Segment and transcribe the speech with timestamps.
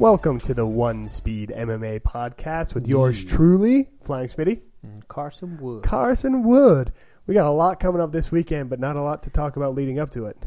[0.00, 5.82] Welcome to the One Speed MMA podcast with yours truly, Flying Smitty, And Carson Wood.
[5.84, 6.92] Carson Wood.
[7.26, 9.74] We got a lot coming up this weekend, but not a lot to talk about
[9.74, 10.38] leading up to it.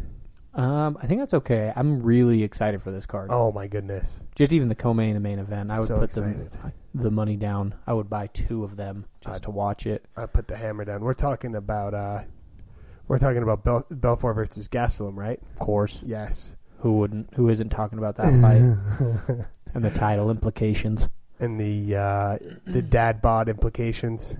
[0.56, 1.72] Um, I think that's okay.
[1.76, 3.30] I'm really excited for this card.
[3.32, 4.24] Oh my goodness!
[4.36, 5.70] Just even the co-main and main event.
[5.72, 6.58] I would So put the, excited.
[6.96, 7.76] the money down.
[7.88, 10.06] I would buy two of them just to watch it.
[10.18, 11.02] I put the hammer down.
[11.02, 12.20] We're talking about uh,
[13.08, 15.40] we're talking about Bel- Belfort versus Gastelum, right?
[15.54, 16.56] Of course, Yes.
[16.84, 17.34] Who wouldn't?
[17.36, 21.08] Who isn't talking about that fight and the title implications?
[21.40, 24.36] And the uh, the dad bod implications.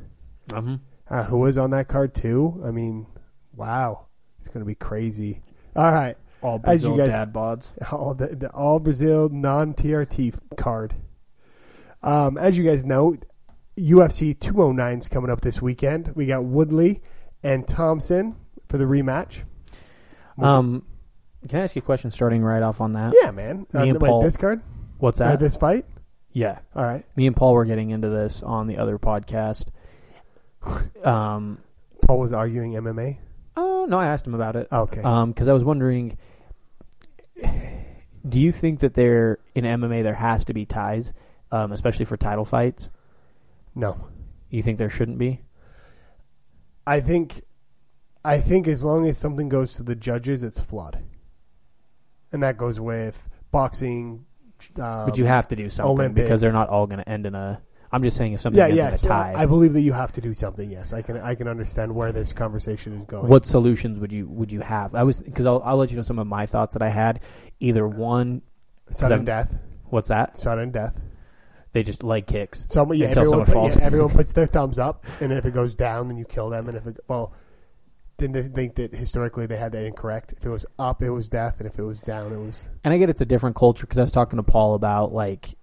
[0.50, 0.76] Mm-hmm.
[1.10, 2.62] Uh, who was on that card too?
[2.66, 3.08] I mean,
[3.56, 4.08] wow,
[4.40, 5.42] it's gonna be crazy.
[5.74, 6.18] All right.
[6.42, 7.72] All Brazil guys- dad bods.
[7.94, 10.96] all the, the all Brazil non TRT card.
[12.02, 13.16] Um, as you guys know,
[13.78, 16.12] UFC 209 is coming up this weekend.
[16.14, 17.02] We got Woodley
[17.42, 18.36] and Thompson
[18.68, 19.44] for the rematch.
[20.38, 20.84] Um,
[21.48, 22.12] can I ask you a question?
[22.12, 23.14] Starting right off on that.
[23.22, 23.68] yeah, man.
[23.74, 24.62] Me Uh, and wait, Paul- this card,
[24.98, 25.40] What's uh, that?
[25.40, 25.86] this fight.
[26.32, 27.04] yeah, All right.
[27.16, 29.66] me and Paul were getting into this on the other podcast.
[31.04, 31.58] Um,
[32.08, 33.18] Paul was arguing MMA.
[33.58, 34.70] oh no, I asked him about it.
[34.72, 35.02] Okay.
[35.02, 36.18] Um, because I was wondering,
[38.28, 41.14] do you think that there in MMA there has to be ties,
[41.52, 42.90] um, especially for title fights?
[43.76, 44.08] no,
[44.50, 45.42] You think there shouldn't be?
[46.88, 47.42] I think,
[48.24, 51.04] I think as long as something goes to the judges, it's flood,
[52.34, 54.26] and that goes with boxing.
[54.80, 57.36] Um, but you have to do something because they're not all going to end in
[57.36, 57.62] a.
[57.92, 59.34] I'm just saying if something Yeah, ends yes, in a tie.
[59.38, 60.72] I believe that you have to do something.
[60.72, 61.18] Yes, I can.
[61.18, 63.28] I can understand where this conversation is going.
[63.28, 64.96] what solutions would you would you have?
[64.96, 67.20] I was because I'll, I'll let you know some of my thoughts that I had.
[67.60, 68.42] Either one,
[68.90, 69.60] sudden I'm- death?
[69.86, 70.38] what's that?
[70.40, 71.02] Sudden death.
[71.74, 72.66] They just leg kicks.
[72.72, 73.78] Someone, yeah, Until everyone, someone put- falls.
[73.78, 76.68] yeah, everyone puts their thumbs up, and if it goes down, then you kill them.
[76.70, 77.34] And if it well,
[78.18, 80.34] didn't they think that historically they had that incorrect?
[80.38, 82.94] If it was up, it was death, and if it was down, it was And
[82.94, 85.56] I get it's a different culture because I was talking to Paul about like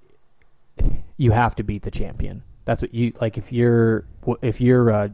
[1.16, 2.42] you have to beat the champion.
[2.64, 3.38] That's what you like.
[3.38, 4.06] If you're
[4.42, 5.08] if you're uh,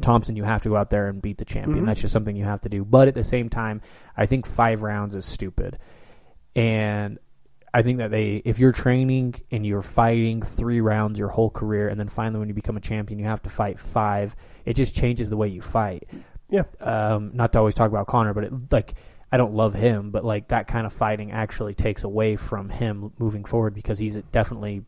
[0.00, 1.82] Thompson, you have to go out there and beat the champion.
[1.82, 1.86] Mhm.
[1.86, 2.84] That's just something you have to do.
[2.84, 3.80] But at the same time,
[4.16, 5.78] I think five rounds is stupid,
[6.54, 7.18] and
[7.72, 11.88] I think that they if you're training and you're fighting three rounds your whole career,
[11.88, 14.34] and then finally when you become a champion, you have to fight five.
[14.64, 16.08] It just changes the way you fight.
[16.50, 16.62] Yeah.
[16.80, 18.94] um, not to always talk about Conor, but it, like
[19.30, 23.12] I don't love him, but like that kind of fighting actually takes away from him
[23.18, 24.84] moving forward because he's definitely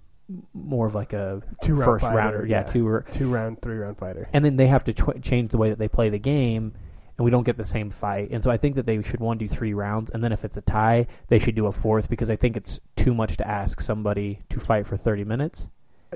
[0.55, 2.87] more of like a Two round first fighter, rounder, yeah, two.
[2.87, 4.29] r- two round, three round fighter.
[4.33, 6.73] And then they have to tw- change the way that they play the game,
[7.19, 8.31] and we don't get the same fight.
[8.31, 10.57] And so I think that they should one do three rounds, and then if it's
[10.57, 13.81] a tie, they should do a fourth because I think it's too much to ask
[13.81, 15.69] somebody to fight for thirty minutes.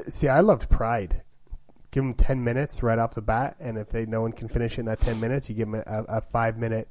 [0.09, 1.23] See, I loved Pride.
[1.95, 4.81] Give them ten minutes right off the bat, and if they no one can finish
[4.81, 6.91] in that ten minutes, you give them a, a five minute,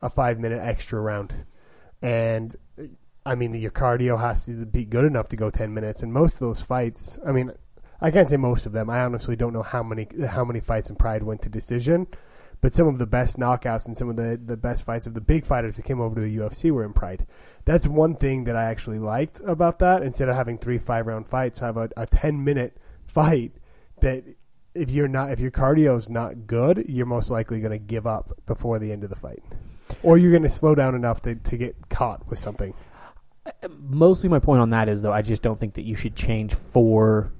[0.00, 1.44] a five minute extra round.
[2.00, 2.56] And
[3.26, 6.02] I mean, your cardio has to be good enough to go ten minutes.
[6.02, 7.52] And most of those fights, I mean,
[8.00, 8.88] I can't say most of them.
[8.88, 12.06] I honestly don't know how many how many fights in Pride went to decision.
[12.62, 15.20] But some of the best knockouts and some of the, the best fights of the
[15.20, 17.26] big fighters that came over to the UFC were in Pride.
[17.66, 20.02] That's one thing that I actually liked about that.
[20.02, 23.52] Instead of having three five round fights, have a, a ten minute fight
[24.06, 24.24] that
[24.74, 28.06] if you're not if your cardio is not good, you're most likely going to give
[28.06, 29.42] up before the end of the fight,
[30.02, 32.72] or you're going to slow down enough to, to get caught with something.
[33.78, 36.54] mostly my point on that is though I just don't think that you should change
[36.54, 37.32] for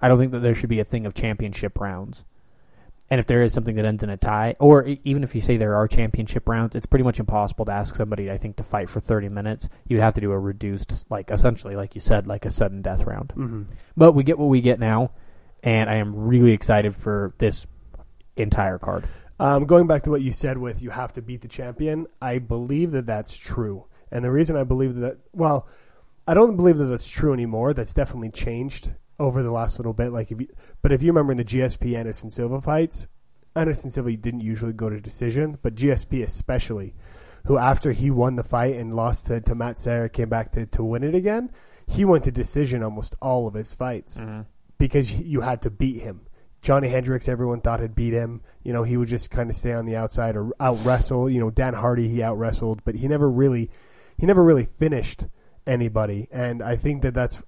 [0.00, 2.24] I don't think that there should be a thing of championship rounds.
[3.08, 5.56] And if there is something that ends in a tie, or even if you say
[5.56, 8.90] there are championship rounds, it's pretty much impossible to ask somebody, I think, to fight
[8.90, 9.68] for 30 minutes.
[9.86, 13.04] You'd have to do a reduced, like, essentially, like you said, like a sudden death
[13.04, 13.28] round.
[13.36, 13.62] Mm-hmm.
[13.96, 15.12] But we get what we get now,
[15.66, 17.66] and I am really excited for this
[18.36, 19.04] entire card.
[19.38, 22.38] Um, going back to what you said with you have to beat the champion, I
[22.38, 23.86] believe that that's true.
[24.10, 25.68] And the reason I believe that, well,
[26.26, 27.74] I don't believe that that's true anymore.
[27.74, 30.12] That's definitely changed over the last little bit.
[30.12, 30.48] Like, if you,
[30.82, 33.08] but if you remember in the GSP Anderson Silva fights,
[33.56, 36.94] Anderson Silva didn't usually go to decision, but GSP especially,
[37.46, 40.66] who after he won the fight and lost to, to Matt Serra, came back to,
[40.66, 41.50] to win it again,
[41.88, 44.20] he went to decision almost all of his fights
[44.78, 46.26] because you had to beat him.
[46.62, 48.42] Johny Hendricks, everyone thought had beat him.
[48.64, 51.30] You know, he would just kind of stay on the outside or out wrestle.
[51.30, 53.70] You know, Dan Hardy, he out wrestled, but he never really,
[54.18, 55.26] he never really finished
[55.66, 56.28] anybody.
[56.32, 57.42] And I think that that's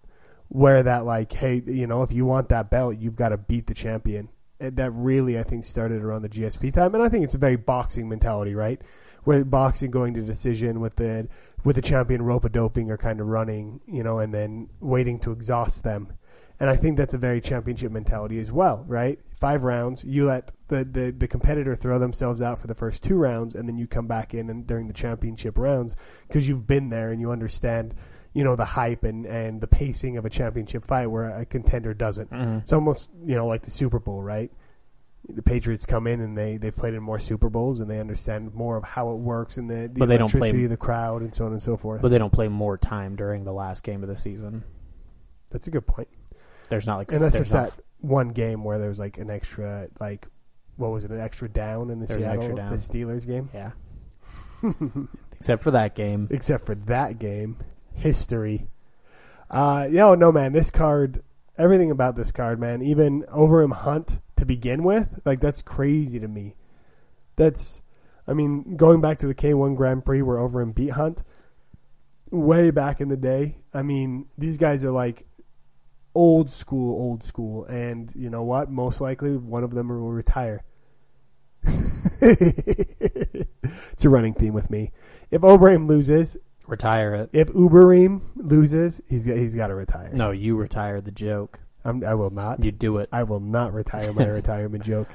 [0.49, 3.67] where that like, hey, you know, if you want that belt, you've got to beat
[3.67, 4.29] the champion.
[4.61, 7.39] And that really, I think, started around the GSP time, and I think it's a
[7.39, 8.83] very boxing mentality, right?
[9.23, 11.29] Where boxing going to decision with the
[11.65, 15.21] with the champion rope a doping or kind of running, you know, and then waiting
[15.21, 16.13] to exhaust them.
[16.61, 19.19] And I think that's a very championship mentality as well, right?
[19.33, 23.15] Five rounds, you let the, the, the competitor throw themselves out for the first two
[23.17, 25.95] rounds, and then you come back in and during the championship rounds
[26.27, 27.95] because you've been there and you understand,
[28.35, 31.95] you know the hype and and the pacing of a championship fight where a contender
[31.95, 32.31] doesn't.
[32.31, 32.63] Mhm.
[32.63, 34.51] It's almost you know like the Super Bowl, right?
[35.29, 38.53] The Patriots come in and they they've played in more Super Bowls and they understand
[38.55, 40.77] more of how it works and the, the But they don't play- electricity of the
[40.77, 42.03] crowd and so on and so forth.
[42.03, 44.63] But they don't play more time during the last game of the season.
[45.51, 46.09] That's a good point.
[46.69, 50.27] There's not like Unless it's that one game where there's like an extra like
[50.77, 53.51] what was it an extra down in the There's Seattle the Steelers game.
[53.53, 53.73] yeah.
[55.33, 56.29] Except for that game.
[56.31, 57.59] except for that game.
[57.95, 58.69] History.
[59.51, 61.21] Uh, yeah, no, man, this card,
[61.57, 66.29] everything about this card, man, even Overeem Hunt to begin with, like, that's crazy to
[66.29, 66.57] me.
[67.37, 67.83] That's,
[68.27, 71.23] I mean, going back to the K1 Grand Prix where Overeem beat Hunt,
[72.31, 75.25] way back in the day, I mean, these guys are like
[76.19, 77.65] old school, old school.
[77.67, 78.71] And you know what?
[78.71, 80.65] Most likely one of them will retire.
[81.63, 83.47] it's
[84.05, 84.91] a running theme with me.
[85.31, 86.37] If Overeem loses,
[86.67, 87.31] Retire it.
[87.33, 90.11] if Overeem loses, he's got, he's got to retire.
[90.13, 91.61] No, you retire the joke.
[91.85, 92.65] I'm, I will not.
[92.65, 93.09] You do it.
[93.13, 95.09] I will not retire my retirement joke.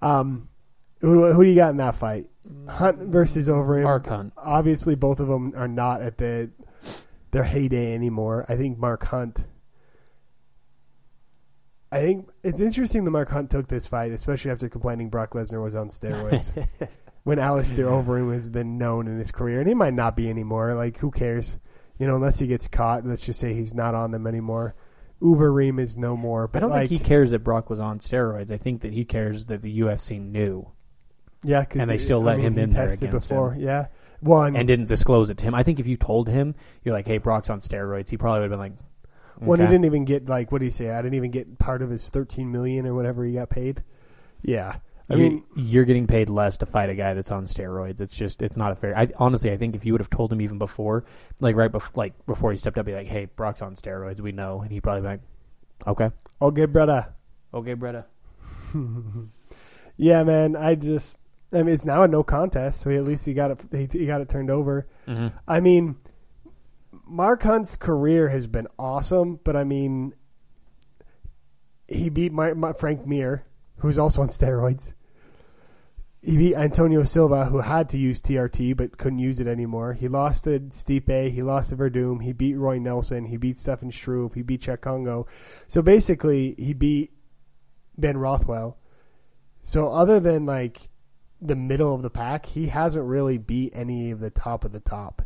[0.00, 0.48] Um,
[1.00, 2.26] who, who do you got in that fight?
[2.68, 3.82] Hunt versus Overeem.
[3.82, 4.32] Mark Hunt.
[4.38, 6.50] Obviously, both of them are not at the
[7.30, 8.46] their heyday anymore.
[8.48, 9.44] I think Mark Hunt.
[11.90, 15.62] I think it's interesting that Mark Hunt took this fight, especially after complaining Brock Lesnar
[15.62, 16.66] was on steroids.
[17.24, 20.74] when Alistair Overeem has been known in his career, and he might not be anymore.
[20.74, 21.56] Like, who cares?
[21.98, 23.04] You know, unless he gets caught.
[23.04, 24.74] Let's just say he's not on them anymore.
[25.20, 26.46] Overeem is no more.
[26.46, 28.52] But I don't like, think he cares that Brock was on steroids.
[28.52, 30.70] I think that he cares that the UFC knew
[31.44, 33.52] yeah, cause and they still let him he in there against before.
[33.52, 33.62] him.
[33.62, 33.86] Yeah,
[34.20, 35.54] one and didn't disclose it to him.
[35.54, 38.50] I think if you told him, you're like, "Hey, Brock's on steroids," he probably would
[38.50, 38.78] have been like,
[39.40, 40.90] When he "Okay." didn't even get like what did he say?
[40.90, 43.82] I didn't even get part of his thirteen million or whatever he got paid.
[44.42, 44.76] Yeah,
[45.10, 48.00] I You- mean, you're getting paid less to fight a guy that's on steroids.
[48.00, 48.96] It's just it's not a fair.
[48.96, 51.04] I honestly, I think if you would have told him even before,
[51.40, 54.20] like right before, like before he stepped up, be like, "Hey, Brock's on steroids.
[54.20, 55.20] We know," and he'd probably be like,
[55.86, 56.10] "Okay,
[56.42, 57.14] okay, brother.
[57.54, 58.04] okay, Bretta."
[60.00, 60.54] Yeah, man.
[60.54, 61.18] I just,
[61.52, 63.60] I mean, it's now a no contest, so he, at least he got it.
[63.92, 64.86] He, he got it turned over.
[65.08, 65.36] Mm-hmm.
[65.48, 65.96] I mean,
[67.08, 70.14] Mark Hunt's career has been awesome, but I mean,
[71.88, 73.44] he beat my, my Frank Mir,
[73.78, 74.92] who's also on steroids.
[76.20, 79.94] He beat Antonio Silva, who had to use TRT but couldn't use it anymore.
[79.94, 81.30] He lost to Stipe.
[81.30, 82.22] He lost to Werdum.
[82.22, 83.26] He beat Roy Nelson.
[83.26, 84.34] He beat Stefan Struve.
[84.34, 85.26] He beat Cheick Kongo.
[85.68, 87.12] So basically, he beat
[87.96, 88.78] Ben Rothwell.
[89.62, 90.90] So other than like
[91.40, 94.80] the middle of the pack, he hasn't really beat any of the top of the
[94.80, 95.22] top.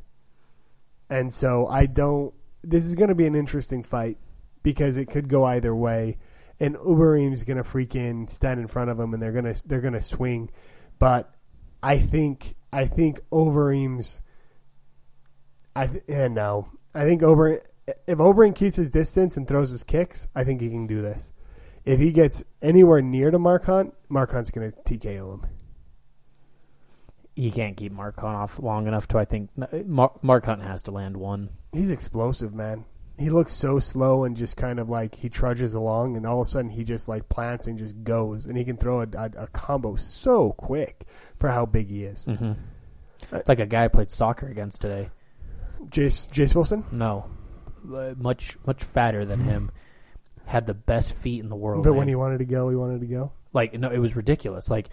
[1.12, 2.32] And so I don't.
[2.62, 4.16] This is going to be an interesting fight
[4.62, 6.16] because it could go either way.
[6.58, 9.82] And Overeem's going to freaking stand in front of him, and they're going to they're
[9.82, 10.50] going to swing.
[10.98, 11.30] But
[11.82, 14.22] I think I think Overeem's.
[15.76, 16.70] I th- no.
[16.94, 17.60] I think Over
[18.06, 21.30] if Overeem keeps his distance and throws his kicks, I think he can do this.
[21.84, 25.51] If he gets anywhere near to Mark Hunt, Mark Hunt's going to TKO him.
[27.34, 29.18] He can't keep Mark Hunt off long enough to.
[29.18, 29.50] I think
[29.86, 31.50] Mark, Mark Hunt has to land one.
[31.72, 32.84] He's explosive, man.
[33.18, 36.46] He looks so slow and just kind of like he trudges along, and all of
[36.46, 39.30] a sudden he just like plants and just goes, and he can throw a, a,
[39.36, 41.04] a combo so quick
[41.36, 42.24] for how big he is.
[42.26, 42.52] Mm-hmm.
[43.32, 45.10] It's like a guy I played soccer against today.
[45.86, 47.30] Jace Jace Wilson, No,
[47.90, 49.70] Uh, much much fatter than him.
[50.44, 51.84] Had the best feet in the world.
[51.84, 51.98] but man.
[51.98, 53.32] when he wanted to go, he wanted to go.
[53.52, 54.70] like no, it was ridiculous.
[54.70, 54.88] Like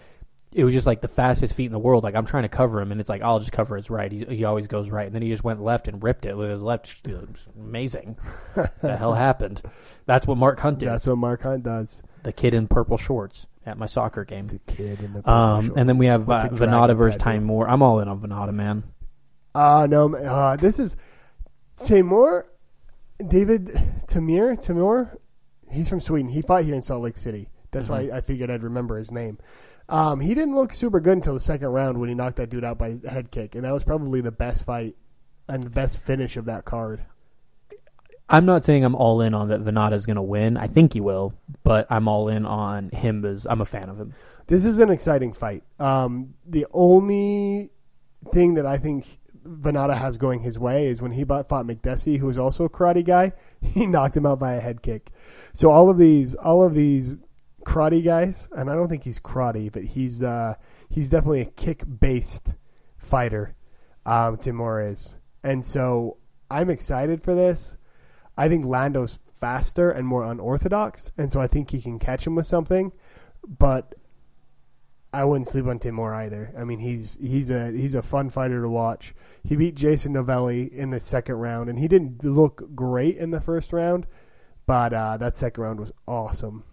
[0.52, 2.04] it was just like the fastest feet in the world.
[2.04, 4.12] Like I'm trying to cover him, and it's like I'll just cover his right.
[4.12, 6.50] He, he always goes right, and then he just went left and ripped it with
[6.50, 7.06] his left.
[7.58, 8.18] Amazing.
[8.82, 9.62] the hell happened?
[10.06, 10.90] That's what Mark Hunt did.
[10.90, 12.02] That's what Mark Hunt does.
[12.24, 14.48] the kid in purple shorts at my soccer game.
[14.48, 15.78] The kid in the Um, short.
[15.78, 17.22] and then we have uh, Vannata versus.
[17.22, 17.68] Teymur.
[17.70, 18.84] I'm all in on Vannata, man.
[19.56, 20.96] Uh no, uh, this is
[21.78, 22.44] Teymur,
[23.26, 23.68] David
[24.08, 25.16] Teymur, Teymur.
[25.72, 26.30] He's from Sweden.
[26.32, 27.50] He fought here in Salt Lake City.
[27.72, 28.10] That's Mhm.
[28.10, 29.38] why I figured I'd remember his name.
[29.90, 32.64] Um, he didn't look super good until the second round when he knocked that dude
[32.64, 34.96] out by head kick, and that was probably the best fight
[35.48, 37.04] and the best finish of that card.
[38.30, 40.56] I'm not saying I'm all in on that Vannata's going to win.
[40.56, 44.00] I think he will, but I'm all in on him as I'm a fan of
[44.00, 44.14] him.
[44.46, 45.64] This is an exciting fight.
[45.80, 47.72] Um, the only
[48.32, 52.20] thing that I think Vannata has going his way is when he bought, fought Makdessi,
[52.20, 53.34] who was also a karate guy.
[53.64, 55.10] He knocked him out by a head kick.
[55.54, 57.18] So all of these, all of these
[57.70, 60.56] karate guys, and I don't think he's karate, but he's uh,
[60.90, 62.56] he's definitely a kick based
[62.98, 63.56] fighter.
[64.06, 66.18] Um, Teymur is, and so
[66.50, 67.78] I'm excited for this.
[68.36, 72.36] I think Lando's faster and more unorthodox, and so I think he can catch him
[72.36, 72.92] with something.
[73.48, 73.94] But
[75.14, 76.52] I wouldn't sleep on Teymur either.
[76.58, 79.14] I mean, he's he's a he's a fun fighter to watch.
[79.44, 83.42] He beat Jason Novelli in the second round, and he didn't look great in the
[83.42, 84.08] first round,
[84.66, 86.64] but uh, that second round was awesome.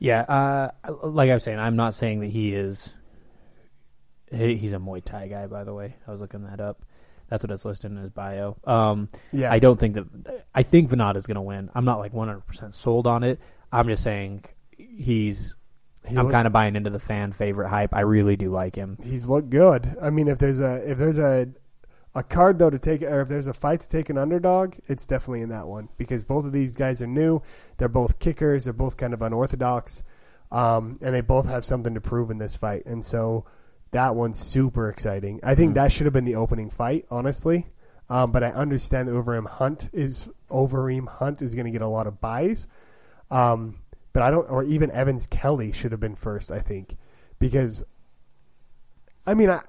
[0.00, 0.70] Yeah, uh,
[1.04, 2.92] like I was saying, I'm not saying that he is.
[4.32, 5.94] he- He's a Muay Thai guy, by the way.
[6.06, 6.82] I was looking that up.
[7.28, 8.56] That's what it's listed in his bio.
[8.64, 10.06] Um, Yeah, I don't think that.
[10.54, 11.70] I think Vannata's going to win.
[11.74, 13.38] I'm not like 100 percent sold on it.
[13.70, 14.44] I'm just saying
[14.76, 15.54] he's.
[16.08, 17.94] He I'm kind of buying into the fan favorite hype.
[17.94, 18.96] I really do like him.
[19.02, 19.86] he's looked good.
[20.00, 21.48] I mean, if there's a if there's a
[22.14, 25.06] a card though to take, or if there's a fight to take an underdog, it's
[25.06, 27.40] definitely in that one because both of these guys are new.
[27.76, 28.64] They're both kickers.
[28.64, 30.02] They're both kind of unorthodox,
[30.50, 32.84] um, and they both have something to prove in this fight.
[32.86, 33.44] And so
[33.92, 35.40] that one's super exciting.
[35.42, 35.74] I think Mhm.
[35.74, 37.68] that should have been the opening fight, honestly.
[38.08, 41.88] Um, but I understand that Overeem Hunt is Overeem Hunt is going to get a
[41.88, 42.66] lot of buys.
[43.30, 43.76] Um,
[44.12, 46.50] but I don't, or even Evans Kelly should have been first.
[46.50, 46.96] I think
[47.38, 47.84] because
[49.26, 49.60] I mean, I,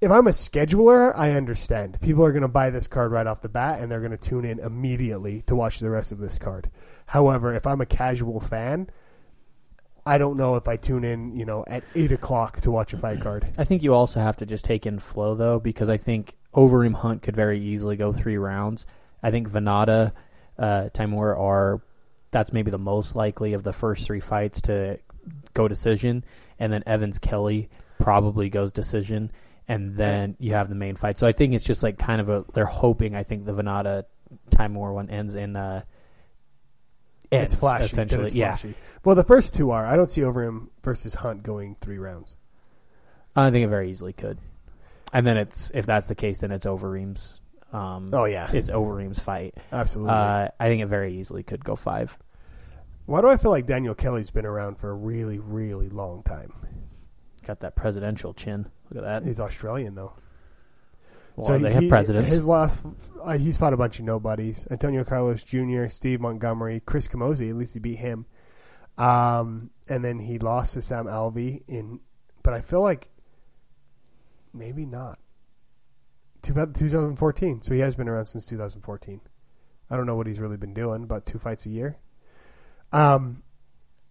[0.00, 2.00] if I'm a scheduler, I understand.
[2.00, 4.16] People are going to buy this card right off the bat, and they're going to
[4.16, 6.70] tune in immediately to watch the rest of this card.
[7.06, 8.88] However, if I'm a casual fan,
[10.06, 12.96] I don't know if I tune in, you know, at eight o'clock to watch a
[12.96, 13.50] fight card.
[13.58, 16.94] I think you also have to just take in flow though, because I think Overeem
[16.94, 18.86] Hunt could very easily go three rounds.
[19.22, 20.12] I think Vannata,
[20.58, 21.82] uh, Teymur are
[22.30, 24.98] that's maybe the most likely of the first three fights to
[25.52, 26.24] go decision,
[26.58, 29.30] and then Evans Kelly probably goes decision,
[29.70, 31.16] and then you have the main fight.
[31.20, 33.14] So I think it's just like kind of a they're hoping.
[33.14, 34.04] I think the Vannata
[34.74, 35.54] War one ends in.
[35.54, 35.82] Uh,
[37.30, 37.84] ends, it's flashy.
[37.84, 38.26] essentially.
[38.26, 38.74] it's yeah, flashy.
[39.04, 39.86] Well, the first two are.
[39.86, 42.36] I don't see Overeem versus Hunt going three rounds.
[43.36, 44.38] I think it very easily could.
[45.12, 47.40] And then it's if that's the case, then it's Overeem's.
[47.72, 49.54] Um, Oh yeah, it's Overeem's fight.
[49.70, 50.12] absolutely.
[50.14, 52.18] Uh, I think it very easily could go five.
[53.06, 56.52] Why do I feel like Daniel Kelly's been around for a really, really long time?
[57.46, 58.66] Got that presidential chin.
[58.90, 59.26] Look at that.
[59.26, 60.14] He's Australian though.
[61.36, 62.28] Well, they have presidents.
[62.28, 62.84] His last,
[63.22, 67.48] uh, he's fought a bunch of nobodies: Antonio Carlos Jr., Steve Montgomery, Chris Camozzi.
[67.50, 68.26] At least he beat him.
[68.98, 72.00] Um, and then he lost to Sam Alvey in,
[72.42, 73.08] but I feel like
[74.52, 75.18] maybe not.
[76.42, 77.62] 2014.
[77.62, 79.20] So he has been around since 2014.
[79.90, 81.98] I don't know what he's really been doing, about two fights a year.
[82.92, 83.42] Um,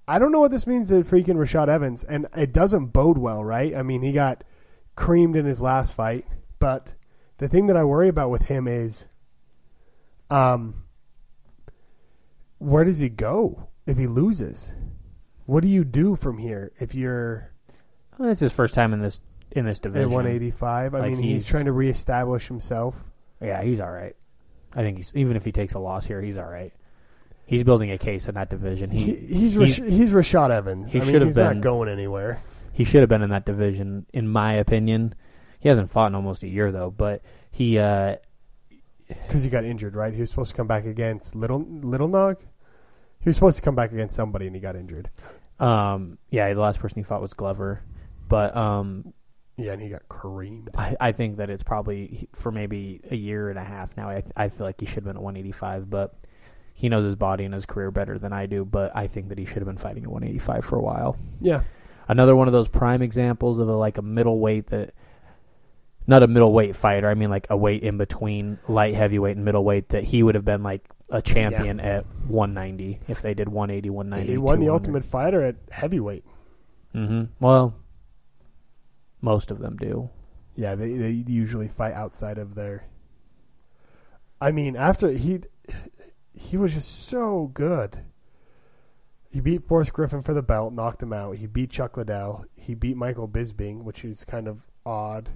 [0.08, 3.44] I don't know what this means to freaking Rashad Evans, and it doesn't bode well,
[3.44, 3.76] right?
[3.76, 4.44] I mean, he got
[5.00, 6.26] creamed in his last fight,
[6.60, 6.94] but
[7.38, 9.08] the thing that I worry about with him is,
[10.30, 10.84] um,
[12.58, 14.76] where does he go if he loses?
[15.46, 17.52] What do you do from here if you're
[18.18, 19.20] Well, it's his first time in this
[19.52, 20.14] in this division at division.
[20.14, 20.94] 185?
[20.96, 23.10] I Like, mean, he's, he's- trying to reestablish himself.
[23.42, 24.16] Yeah, he's all right.
[24.76, 26.74] I think he's even if he takes a loss here, he's all right.
[27.48, 28.92] He's building a case in that division.
[28.92, 30.92] He, He he's he- Rash- he's Rashad Evans.
[30.92, 32.44] he I mean, he's not going anywhere.
[32.80, 35.14] He should have been in that division, in my opinion.
[35.60, 37.22] He hasn't fought in almost a year though, but
[37.52, 38.16] he uh,
[39.10, 40.14] Because he got injured, right?
[40.14, 42.38] He was supposed to come back against Little Little Nog.
[43.20, 45.10] He was supposed to come back against somebody, and he got injured.
[45.60, 47.84] um, yeah, the last person he fought was Glover,
[48.30, 49.14] but um,
[49.58, 50.70] Yeah, and he got creamed.
[50.78, 54.08] I, I think that it's probably for maybe a year and a half now.
[54.08, 56.16] I, I feel like he should have been at 185, but
[56.74, 58.64] he knows his body and his career better than I do.
[58.64, 61.18] But I think that he should have been fighting at 185 for a while.
[61.42, 61.64] Yeah,
[62.10, 64.94] Another one of those prime examples of a, like a middleweight that,
[66.08, 67.08] not a middleweight fighter.
[67.08, 70.44] I mean like a weight in between light heavyweight and middleweight that he would have
[70.44, 74.32] been like a champion at 190 if they did 180, 190.
[74.32, 76.26] he won the Ultimate Fighter at heavyweight.
[76.94, 77.76] hmm Well,
[79.22, 80.10] most of them do.
[80.56, 82.86] Yeah, they they usually fight outside of their.
[84.42, 85.42] I mean, after he
[86.34, 88.00] he was just so good.
[89.30, 91.38] He beat Forrest Griffin for the belt, knocked him out.
[91.38, 92.46] He beat Chuck Liddell.
[92.56, 95.30] He beat Michael Bisping, which is kind of odd.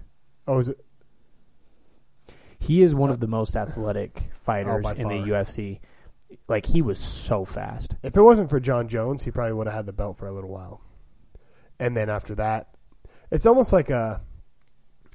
[0.48, 0.84] Oh, is it?
[2.60, 5.16] He is one of the most athletic oh, fighters by in the.
[5.16, 5.80] UFC.
[6.48, 7.96] Like he was so fast.
[8.02, 10.32] If it wasn't for John Jones, he probably would have had the belt for a
[10.34, 10.82] little while.
[11.80, 12.76] And then after that,
[13.30, 14.22] it's almost like a,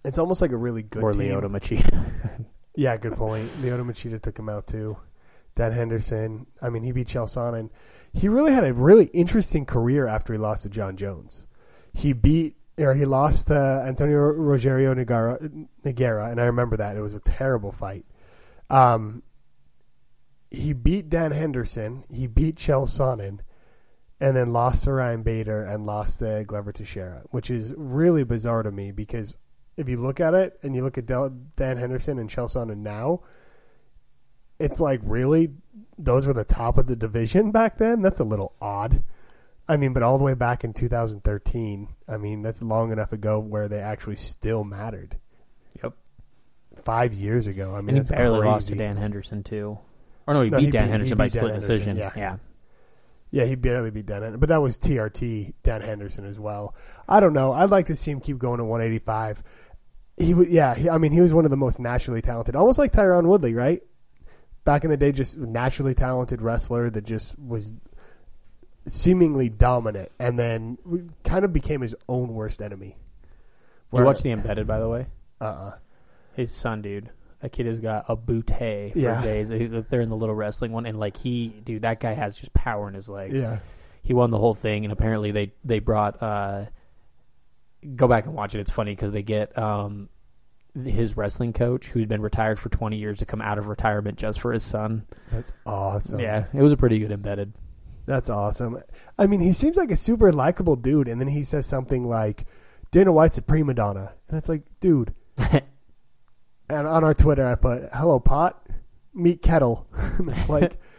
[0.04, 1.22] it's almost like a really good or team.
[1.22, 2.44] Lyoto Machida.
[2.78, 3.48] Yeah, good point.
[3.60, 4.96] Lyoto Machida took him out too.
[5.58, 6.46] Dan Henderson.
[6.62, 7.70] I mean, he beat Chael Sonnen.
[8.12, 11.44] He really had a really interesting career after he lost to John Jones.
[11.92, 14.94] He beat or he lost to Antonio Rogerio
[15.84, 18.06] Nogueira, and I remember that it was a terrible fight.
[18.70, 19.24] Um,
[20.48, 22.04] he beat Dan Henderson.
[22.08, 23.40] He beat Chael Sonnen,
[24.20, 28.62] and then lost to Ryan Bader and lost to Glover Teixeira, which is really bizarre
[28.62, 29.36] to me because
[29.76, 33.22] if you look at it and you look at Dan Henderson and Chael Sonnen now,
[34.58, 35.50] it's like really
[35.98, 38.02] those were the top of the division back then.
[38.02, 39.02] That's a little odd.
[39.68, 43.38] I mean, but all the way back in 2013, I mean, that's long enough ago
[43.38, 45.18] where they actually still mattered.
[45.82, 45.92] Yep.
[46.76, 47.74] Five years ago.
[47.74, 48.50] I mean, and he barely crazy.
[48.50, 49.78] lost to Dan Henderson too.
[50.26, 51.96] Or no, he No, beat he Dan beat- Henderson he by Dan split Henderson, decision.
[51.96, 52.10] yeah.
[52.16, 52.36] yeah.
[53.30, 56.74] Yeah, he barely beat Dan, Hen- but that was TRT Dan Henderson as well.
[57.06, 57.52] I don't know.
[57.52, 59.42] I'd like to see him keep going to 185.
[60.16, 60.74] He would, yeah.
[60.74, 63.52] He, I mean, he was one of the most naturally talented, almost like Tyron Woodley,
[63.52, 63.82] right?
[64.68, 67.72] Back in the day, just naturally talented wrestler that just was
[68.86, 70.76] seemingly dominant, and then
[71.24, 72.94] kind of became his own worst enemy.
[73.92, 75.06] Did you watch the embedded by the way?
[75.40, 75.44] Uh.
[75.44, 75.72] uh
[76.36, 77.08] His son, dude.
[77.40, 79.22] That kid has got a bootay for Yeah.
[79.22, 79.48] days.
[79.48, 82.52] They- They're in the little wrestling one, and like he, dude, that guy has just
[82.52, 83.40] power in his legs.
[83.40, 83.60] Yeah.
[84.02, 86.22] he won the whole thing, and apparently they they brought.
[86.22, 86.66] uh
[87.96, 88.60] Go back and watch it.
[88.60, 90.10] It's funny because they get um
[90.74, 94.40] his wrestling coach, who's been retired for twenty years, to come out of retirement just
[94.40, 95.06] for his son.
[95.30, 96.20] That's awesome.
[96.20, 97.52] Yeah, it was a pretty good embedded.
[98.06, 98.82] That's awesome.
[99.18, 102.46] I mean, he seems like a super likable dude, and then he says something like,
[102.90, 105.14] "Dana White's a prima donna," and it's like, dude.
[105.38, 108.66] and on our Twitter, I put, "Hello, pot,
[109.14, 109.86] meet kettle."
[110.48, 110.76] Like,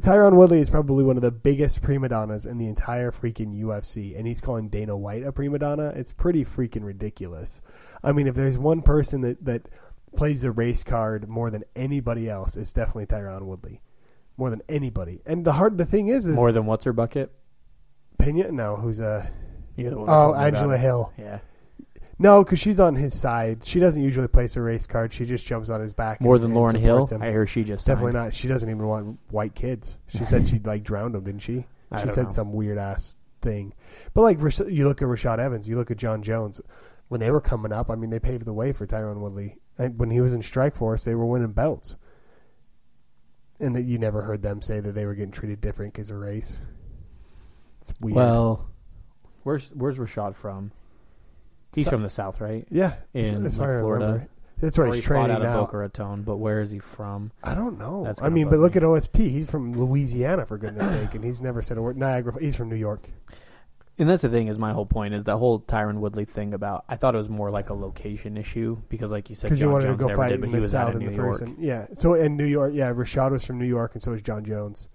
[0.00, 4.18] Tyron Woodley is probably one of the biggest prima donnas in the entire freaking UFC,
[4.18, 5.92] and he's calling Dana White a prima donna.
[5.94, 7.62] It's pretty freaking ridiculous.
[8.02, 9.68] I mean, if there's one person that that
[10.16, 13.82] plays the race card more than anybody else, it's definitely Tyron Woodley.
[14.36, 17.30] More than anybody, and the hard the thing is, is More than what's her bucket?
[18.18, 18.50] Pena?
[18.50, 19.26] No, who's uh
[19.76, 20.76] one oh Angela.
[20.76, 21.12] Hill.
[21.16, 21.38] Yeah,
[22.18, 23.64] No, because she's on his side.
[23.64, 25.12] She doesn't usually place a race card.
[25.12, 26.20] She just jumps on his back.
[26.20, 27.06] more and- than Lauryn Hill.
[27.06, 27.22] him.
[27.22, 28.24] I hear she just Definitely signed.
[28.26, 28.34] not.
[28.34, 29.98] She doesn't even want white kids.
[30.08, 31.66] She said she'd like drowned them, didn't she?
[31.90, 32.32] I She said know.
[32.32, 33.74] some weird ass thing.
[34.14, 36.60] But like you look at Rashad Evans, you look at John Jones.
[37.08, 39.58] When they were coming up, I mean, they paved the way for Tyron Woodley.
[39.76, 41.96] And when he was in Strikeforce, they were winning belts.
[43.60, 46.16] And that you never heard them say that they were getting treated different because of
[46.18, 46.60] race.
[47.80, 48.16] It's weird.
[48.16, 48.68] Well,
[49.42, 50.72] where's where's Rashad from?
[51.74, 52.66] He's So- from the south, right?
[52.70, 54.04] yeah, in, as like, Florida.
[54.06, 54.28] remember.
[54.60, 55.60] That's where he's he training out of now.
[55.60, 57.32] Boca Raton, but where is he from?
[57.42, 58.04] I don't know.
[58.04, 59.28] That's I mean, but look at OSP.
[59.28, 61.96] He's from Louisiana, for goodness sake, and he's never said a word.
[61.98, 62.40] Niagara.
[62.40, 63.10] He's from New York.
[63.98, 66.84] And that's the thing is my whole point is the whole Tyron Woodley thing about
[66.88, 69.70] I thought it was more like a location issue because like you said Because you
[69.70, 71.10] wanted Jones to go fight did, but in he the was out South in New
[71.10, 71.30] the York.
[71.30, 71.42] first.
[71.42, 71.86] And, yeah.
[71.92, 74.88] So in New York, yeah, Rashad was from New York, and so is John Jones.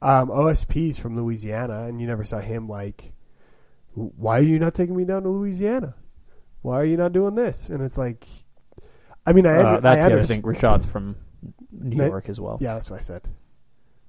[0.00, 3.12] Um, OSP's from Louisiana, and you never saw him like,
[3.94, 5.94] why are you not taking me down to Louisiana?
[6.62, 7.68] Why are you not doing this?
[7.68, 8.26] And it's like,
[9.26, 10.42] I mean, I, Uh, under, that's I the other understand.
[10.44, 10.52] thing.
[10.54, 11.16] Rashad's from
[11.72, 12.58] New York as well.
[12.60, 13.22] Yeah, that's what I said.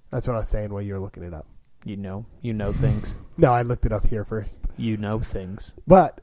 [0.09, 1.47] That's what I was saying while you were looking it up.
[1.85, 3.13] You know, you know things.
[3.37, 4.65] No, I looked it up here first.
[4.77, 5.73] you know things.
[5.87, 6.21] But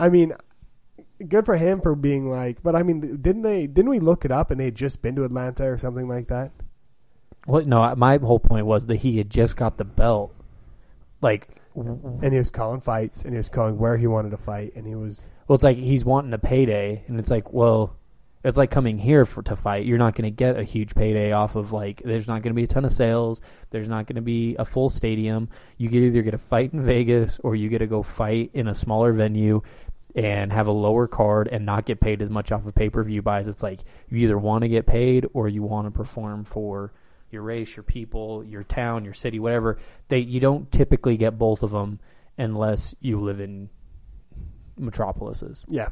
[0.00, 0.32] I mean,
[1.28, 2.62] good for him for being like.
[2.62, 3.66] But I mean, didn't they?
[3.66, 6.28] Didn't we look it up and they had just been to Atlanta or something like
[6.28, 6.52] that?
[7.46, 10.32] Well, no, my whole point was that he had just got the belt.
[11.20, 11.57] Like,
[12.22, 14.86] And he was calling fights and he was calling where he wanted to fight and
[14.86, 15.26] he was.
[15.46, 17.96] well, it's like he's wanting a payday, and it's like, well,
[18.44, 19.84] it's like coming here for to fight.
[19.84, 22.02] You're not going to get a huge payday off of like.
[22.04, 23.40] There's not going to be a ton of sales.
[23.70, 25.48] There's not going to be a full stadium.
[25.76, 28.68] You get either get a fight in Vegas or you get to go fight in
[28.68, 29.62] a smaller venue
[30.14, 33.02] and have a lower card and not get paid as much off of pay per
[33.02, 33.48] view buys.
[33.48, 36.92] It's like you either want to get paid or you want to perform for
[37.30, 39.78] your race, your people, your town, your city, whatever.
[40.08, 42.00] They you don't typically get both of them
[42.36, 43.68] unless you live in
[44.78, 45.64] metropolises.
[45.68, 45.88] Yeah.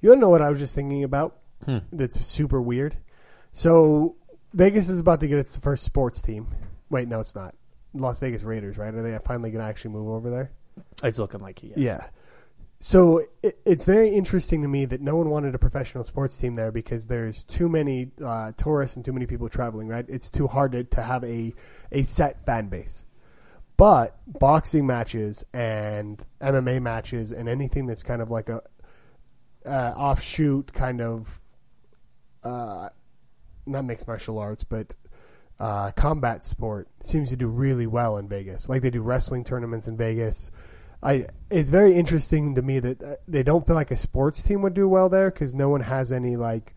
[0.00, 1.38] You to know what I was just thinking about?
[1.64, 1.78] Hmm.
[1.92, 2.96] That's super weird.
[3.52, 4.16] So
[4.54, 6.46] Vegas is about to get its first sports team.
[6.90, 7.54] Wait, no, it's not.
[7.94, 8.94] Las Vegas Raiders, right?
[8.94, 10.52] Are they finally going to actually move over there?
[11.02, 11.72] It's looking like he.
[11.76, 12.06] Yeah.
[12.80, 16.54] So it, it's very interesting to me that no one wanted a professional sports team
[16.54, 19.88] there because there's too many uh, tourists and too many people traveling.
[19.88, 20.04] Right?
[20.08, 21.54] It's too hard to, to have a
[21.90, 23.04] a set fan base.
[23.76, 28.60] But boxing matches and MMA matches and anything that's kind of like a
[29.64, 31.40] uh, offshoot kind of
[32.42, 32.88] uh,
[33.66, 34.94] not mixed martial arts, but
[35.60, 38.68] uh, combat sport seems to do really well in Vegas.
[38.68, 40.50] Like they do wrestling tournaments in Vegas.
[41.02, 44.62] I it's very interesting to me that uh, they don't feel like a sports team
[44.62, 46.74] would do well there because no one has any like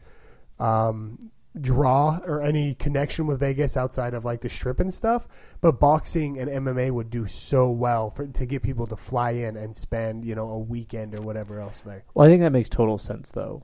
[0.59, 1.17] um,
[1.59, 5.27] draw or any connection with Vegas outside of like the strip and stuff.
[5.59, 9.57] But boxing and MMA would do so well for to get people to fly in
[9.57, 12.03] and spend you know a weekend or whatever else there.
[12.13, 13.63] Well, I think that makes total sense though.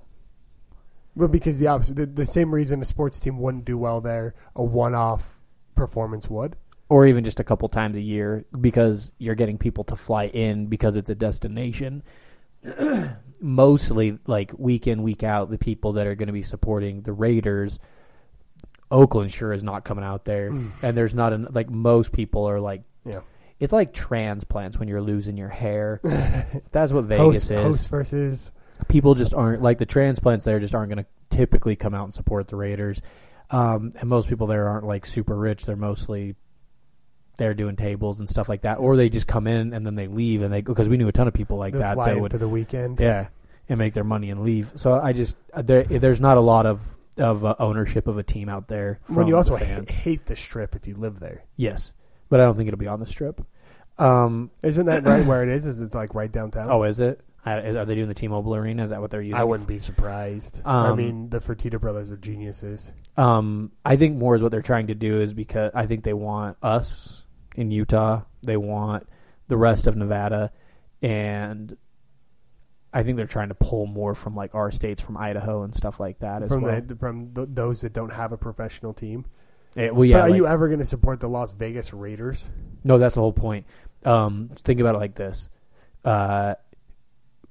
[1.16, 4.36] Well, because the opposite, the, the same reason a sports team wouldn't do well there,
[4.56, 5.42] a one-off
[5.74, 6.56] performance would.
[6.90, 10.68] Or even just a couple times a year because you're getting people to fly in
[10.68, 12.04] because it's a destination.
[13.40, 17.14] Mostly, like week in, week out, the people that are going to be supporting the
[17.14, 17.80] Raiders,
[18.90, 20.50] Oakland sure is not coming out there,
[20.82, 23.22] and there's not an, like most people are like, Yeah.
[23.60, 26.00] It's like transplants when you're losing your hair.
[26.72, 27.64] That's what Vegas host, is.
[27.64, 28.52] host versus
[28.88, 30.60] People just aren't like the transplants there.
[30.60, 33.02] Just aren't going to typically come out and support the Raiders.
[33.50, 35.66] Um, and most people there aren't like super rich.
[35.66, 36.36] They're mostly
[37.38, 40.08] they're doing tables and stuff like that, or they just come in and then they
[40.08, 42.22] leave and they because we knew a ton of people like the that fly in
[42.22, 43.00] would for the weekend.
[43.00, 43.30] yeah
[43.70, 44.72] and make their money and leave.
[44.76, 48.48] So I just there there's not a lot of of uh, ownership of a team
[48.50, 49.00] out there.
[49.08, 51.44] When you also the ha- hate the strip if you live there.
[51.56, 51.94] yes,
[52.30, 53.42] but I don't think it'll be on the strip.
[53.98, 55.66] Um, Isn't that right where it is?
[55.66, 56.68] Is it's like right downtown?
[56.70, 57.20] oh, is it?
[57.46, 58.84] I- is- Are they doing the T-Mobile Arena?
[58.84, 59.40] Is that what they're using?
[59.40, 60.62] I wouldn't be surprised.
[60.66, 62.94] I Um, mean, the Fertitta brothers are geniuses.
[63.16, 66.14] Um, I think more is what they're trying to do is because I think they
[66.14, 67.26] want us
[67.58, 68.22] in Utah.
[68.44, 69.10] They want
[69.50, 70.52] the rest of Nevada,
[71.02, 71.76] and
[72.94, 76.00] I think they're trying to pull more from like our states, from Idaho and stuff
[76.00, 76.80] like that as From well.
[76.82, 79.26] the from th those that don't have a professional team.
[79.76, 80.18] Eh, well, yeah.
[80.18, 82.50] but are like- you ever going to support the Las Vegas Raiders?
[82.84, 83.66] no, that's the whole point.
[84.06, 85.50] Um, think about it like this:
[86.06, 86.56] uh,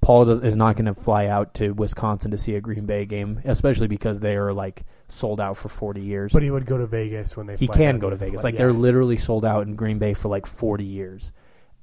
[0.07, 3.07] Paul does, is not going to fly out to Wisconsin to see a Green Bay
[3.07, 6.33] game, especially because they are like sold out for forty years.
[6.33, 7.57] But he would go to Vegas when they.
[7.57, 8.15] he can go to.
[8.15, 8.45] Vegas.
[8.45, 11.33] Like, Like they're literally sold out in Green Bay for like forty years.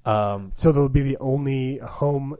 [0.05, 2.37] Um, So they'll be the only home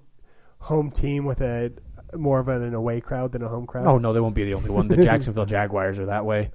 [0.60, 1.74] home team with a
[2.14, 3.86] more of an away crowd than a home crowd.
[3.86, 4.88] oh no, they won't be the only one.
[4.88, 6.52] The Jacksonville Jaguars are that way.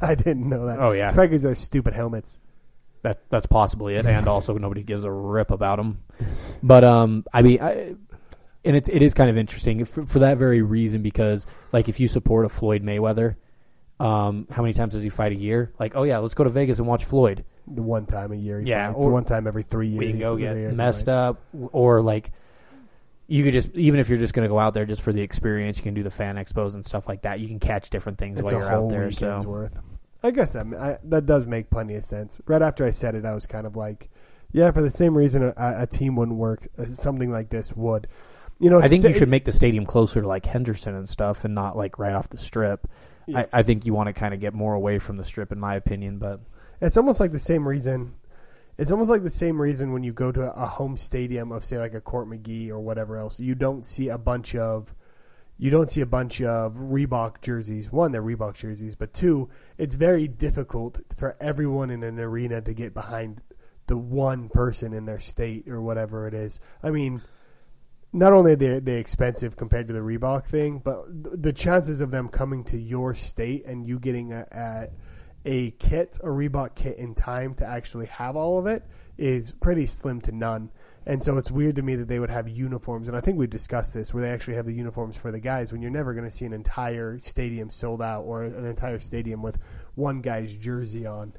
[0.00, 0.78] I didn't know that.
[0.78, 1.06] Oh, yeah.
[1.06, 2.38] it's probably because those stupid helmets.
[3.02, 6.04] That that's possibly it, and also nobody gives a rip about them.
[6.62, 7.94] But um, I mean, I,
[8.68, 11.98] and it's it is kind of interesting for, for that very reason because like if
[11.98, 13.36] you support a Floyd Mayweather,
[13.98, 15.72] um, how many times does he fight a year?
[15.80, 17.46] Like, oh yeah, let's go to Vegas and watch Floyd.
[17.66, 19.06] The one time a year, he Yeah, fights.
[19.06, 19.98] or- one time every three years.
[19.98, 21.40] We can go get messed up,
[21.72, 22.30] or like
[23.26, 25.22] you could just even if you're just going to go out there just for the
[25.22, 27.40] experience, you can do the fan expos and stuff like that.
[27.40, 29.10] You can catch different things It's while you're out there.
[29.10, 29.78] So worth.
[30.22, 32.38] I guess that I, that does make plenty of sense.
[32.46, 34.10] Right after I said it, I was kind of like,
[34.52, 38.08] yeah, for the same reason a, a team wouldn't work, something like this would.
[38.60, 41.44] You know, I think you should make the stadium closer to like Henderson and stuff,
[41.44, 42.88] and not like right off the strip.
[43.26, 43.46] Yeah.
[43.52, 45.60] I, I think you want to kind of get more away from the strip, in
[45.60, 46.18] my opinion.
[46.18, 46.40] But
[46.80, 48.14] It's almost like the same reason.
[48.76, 51.78] It's almost like the same reason when you go to a home stadium of say
[51.78, 54.94] like a Court McGee or whatever else, you don't see a bunch of
[55.58, 57.92] you don't see a bunch of Reebok jerseys.
[57.92, 62.72] One, they're Reebok jerseys, but two, it's very difficult for everyone in an arena to
[62.72, 63.40] get behind
[63.88, 66.60] the one person in their state or whatever it is.
[66.80, 67.22] I mean,
[68.12, 71.04] not only are they they expensive compared to the Reebok thing, but
[71.42, 74.88] the chances of them coming to your state and you getting a, a
[75.44, 78.82] a kit, a Reebok kit in time to actually have all of it
[79.16, 80.70] is pretty slim to none.
[81.06, 83.46] And so it's weird to me that they would have uniforms, and I think we
[83.46, 86.26] discussed this, where they actually have the uniforms for the guys when you're never going
[86.26, 89.58] to see an entire stadium sold out or an entire stadium with
[89.94, 91.32] one guy's jersey on.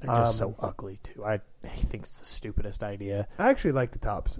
[0.00, 1.24] they're just Um, so ugly too.
[1.24, 3.26] I, I think it's the stupidest idea.
[3.36, 4.38] I actually like the tops.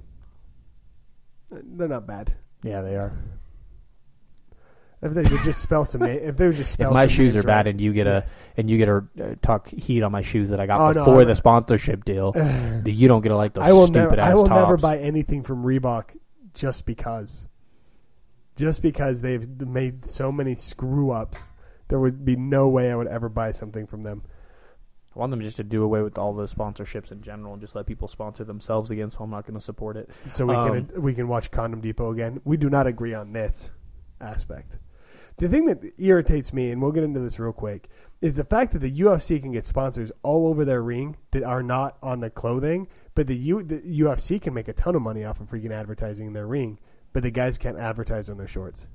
[1.50, 2.34] They're not bad.
[2.62, 3.12] Yeah, they are.
[5.02, 7.10] If they would just spell some, na- if they would just spell If my some
[7.10, 7.66] shoes names are bad right.
[7.68, 10.58] and you get a and you get a uh, talk heat on my shoes that
[10.58, 12.32] I got Oh, no, before I- the sponsorship deal,
[12.86, 14.60] you don't get to like those I will stupid never, ass I will tops.
[14.62, 16.16] never buy anything from Reebok
[16.54, 17.46] just because,
[18.56, 21.52] just because they've made so many screw ups.
[21.88, 24.22] There would be no way I would ever buy something from them.
[25.16, 27.74] I want them just to do away with all the sponsorships in general and just
[27.74, 29.10] let people sponsor themselves again.
[29.10, 30.10] So I'm not going to support it.
[30.26, 32.40] So we Um, can we can watch Condom Depot again.
[32.44, 33.72] We do not agree on this
[34.20, 34.78] aspect.
[35.38, 37.88] The thing that irritates me, and we'll get into this real quick,
[38.22, 41.62] is the fact that the UFC can get sponsors all over their ring that are
[41.62, 45.24] not on the clothing, but the, U, the UFC can make a ton of money
[45.24, 46.78] off of freaking advertising in their ring,
[47.12, 48.88] but the guys can't advertise on their shorts.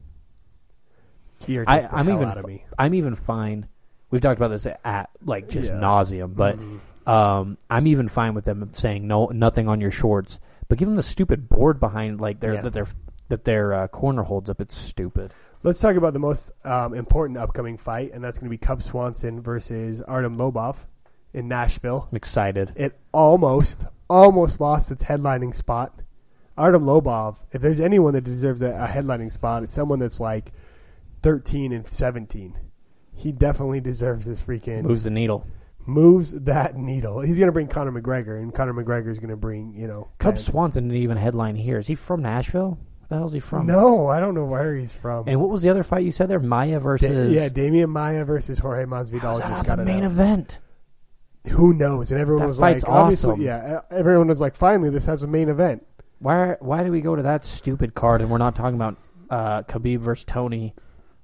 [1.48, 2.66] Irritates I'm hell even out of me.
[2.78, 3.68] I'm even fine.
[4.12, 5.80] We've talked about this at like just Yeah.
[5.80, 7.10] nauseum, but Mhm.
[7.10, 10.40] um, I'm even fine with them saying no, nothing on your shorts.
[10.68, 12.62] But give them the stupid board behind like their Yeah.
[12.62, 12.88] that their
[13.30, 14.60] that their uh, corner holds up.
[14.62, 15.32] It's stupid.
[15.64, 18.84] Let's talk about the most um, important upcoming fight, and that's going to be Cub
[18.84, 20.88] Swanson versus Artem Lobov
[21.34, 22.08] in Nashville.
[22.12, 22.74] I'm excited.
[22.76, 25.94] it almost almost lost its headlining spot.
[26.58, 30.52] Artem Lobov, if there's anyone that deserves a, a headlining spot, it's someone that's like
[31.22, 32.56] 13 and 17.
[33.14, 35.46] He definitely deserves this freaking Moves the needle.
[35.86, 37.22] moves that needle.
[37.22, 40.10] He's going to bring Conor McGregor, and Conor McGregor is going to bring you know
[40.20, 40.46] Cub fans.
[40.46, 41.78] Swanson didn't even headline here.
[41.80, 42.80] Is he from Nashville?
[42.80, 43.68] Where the hell is he from?
[43.68, 45.28] No, I don't know where he's from.
[45.28, 46.40] And what was the other fight you said there?
[46.40, 50.04] Maia Da- versus yeah, Demian Maia versus Jorge Masvidal How's that just got the main
[50.04, 50.60] event.
[51.54, 52.12] Who knows?
[52.12, 53.42] And everyone That was like, obviously, awesome.
[53.42, 53.82] yeah.
[53.90, 55.86] Everyone was like, finally, this has a main event.
[56.20, 58.96] Why why do we go to that stupid card and we're not talking about
[59.30, 60.76] uh, Khabib versus Tony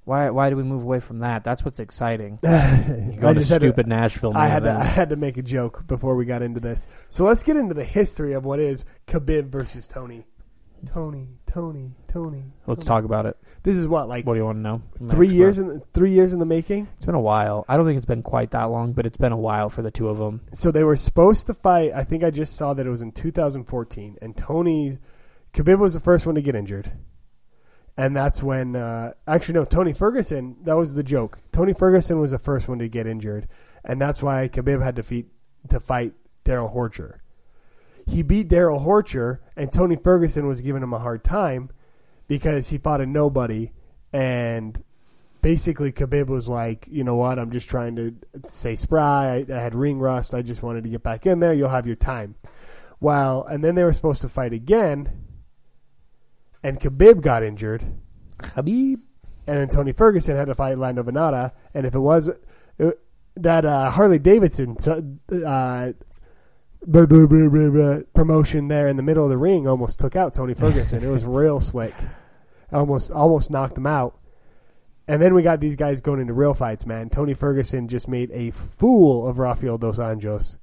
[0.08, 1.44] Why why do we move away from that?
[1.44, 2.40] That's what's exciting.
[2.44, 4.32] You I go to just had to- stupid Nashville.
[4.38, 6.88] I had to, I had to make a joke before we got into this.
[7.10, 10.26] So let's get into the history of what is Khabib versus Tony.
[10.94, 12.46] Tony, Tony, Tony.
[12.68, 12.88] Let's Tony.
[13.02, 13.36] talk about it.
[13.64, 14.82] This is what like What do you want to know?
[15.10, 16.88] Three years in the, three years in the making.
[16.96, 17.66] It's been a while.
[17.68, 19.92] I don't think it's been quite that long, but it's been a while for the
[19.92, 20.42] two of them.
[20.52, 21.92] So they were supposed to fight.
[21.94, 24.98] I think I just saw that it was in 2014, and Tony
[25.54, 26.92] Khabib was the first one to get injured,
[27.98, 30.58] and that's when uh, actually no Tony Ferguson.
[30.64, 31.40] That was the joke.
[31.52, 33.48] Tony Ferguson was the first one to get injured,
[33.84, 35.24] and that's why Khabib had to
[35.70, 37.20] to fight Darrell Horcher.
[38.06, 41.72] He beat Darrell Horcher, and Tony Ferguson was giving him a hard time
[42.28, 43.72] because he fought a nobody,
[44.14, 44.82] and
[45.42, 49.46] basically Khabib was like, you know what, I'm just trying to stay spry.
[49.50, 50.34] I, I had ring rust.
[50.34, 51.54] I just wanted to get back in there.
[51.54, 52.36] You'll have your time.
[53.00, 55.27] Well, and then they were supposed to fight again,
[56.68, 57.86] and Khabib got injured,
[58.40, 59.00] Khabib.
[59.48, 61.54] and then Tony Ferguson had to fight Lando Vannata.
[61.74, 62.92] And if it was uh,
[63.38, 65.94] that uh, Harley Davidson uh,
[66.86, 70.18] blah, blah, blah, blah, blah, promotion there in the middle of the ring almost took
[70.18, 71.02] out Tony Ferguson.
[71.02, 71.96] it was real slick.
[72.74, 74.20] Almost almost knocked him out.
[75.08, 77.10] And then we got these guys going into real fights, man.
[77.10, 80.58] Tony Ferguson just made a fool of Rafael dos Anjos.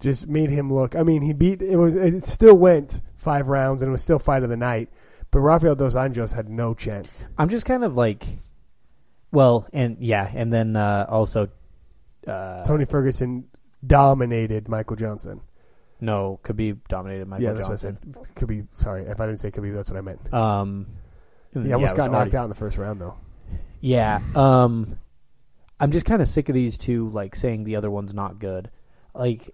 [0.00, 0.96] Just made him look.
[0.96, 1.62] I mean, he beat.
[1.62, 1.94] It was.
[1.94, 4.88] It still went five rounds, and it was still fight of the night.
[5.30, 7.26] But Rafael dos Anjos had no chance.
[7.38, 8.24] I'm just kind of like,
[9.30, 11.48] well, and yeah, and then uh, also,
[12.26, 13.44] uh, Tony Ferguson
[13.86, 15.40] dominated Michael Johnson.
[16.00, 17.98] no, Khabib dominated Michael yeah, that's Johnson.
[18.02, 18.34] what I said.
[18.34, 18.64] Could be.
[18.72, 19.74] Sorry if I didn't say Khabib.
[19.74, 20.34] That's what I meant.
[20.34, 20.86] Um,
[21.52, 23.14] He almost it got knocked already- out in the first round, though.
[23.80, 24.20] Yeah.
[24.34, 24.98] Um,
[25.78, 28.70] I'm just kind of sick of these two like saying the other one's not good.
[29.14, 29.48] Like,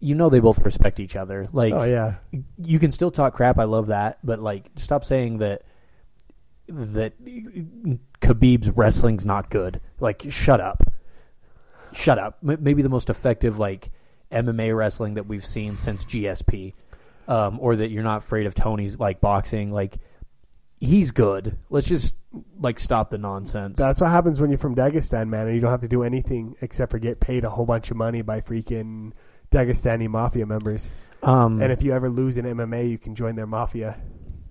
[0.00, 1.48] you know, they both respect each other.
[1.52, 2.16] Like, oh yeah,
[2.58, 3.58] you can still talk crap.
[3.58, 5.62] I love that, but like, stop saying that
[6.68, 7.14] that
[8.20, 9.80] Khabib's wrestling's not good.
[10.00, 10.82] Like, shut up,
[11.92, 12.38] shut up.
[12.46, 13.90] M- maybe the most effective like
[14.30, 16.74] MMA wrestling that we've seen since GSP,
[17.28, 19.72] um, or that you're not afraid of Tony's like boxing.
[19.72, 19.96] Like,
[20.80, 21.56] he's good.
[21.70, 22.16] Let's just
[22.60, 23.78] like stop the nonsense.
[23.78, 26.54] that's what happens when you're from Dagestan, man, and you don't have to do anything
[26.60, 29.12] except for get paid a whole bunch of money by freaking
[29.50, 30.90] Dagestani mafia members.
[31.22, 33.96] um, And if you ever lose in MMA, you can join their mafia.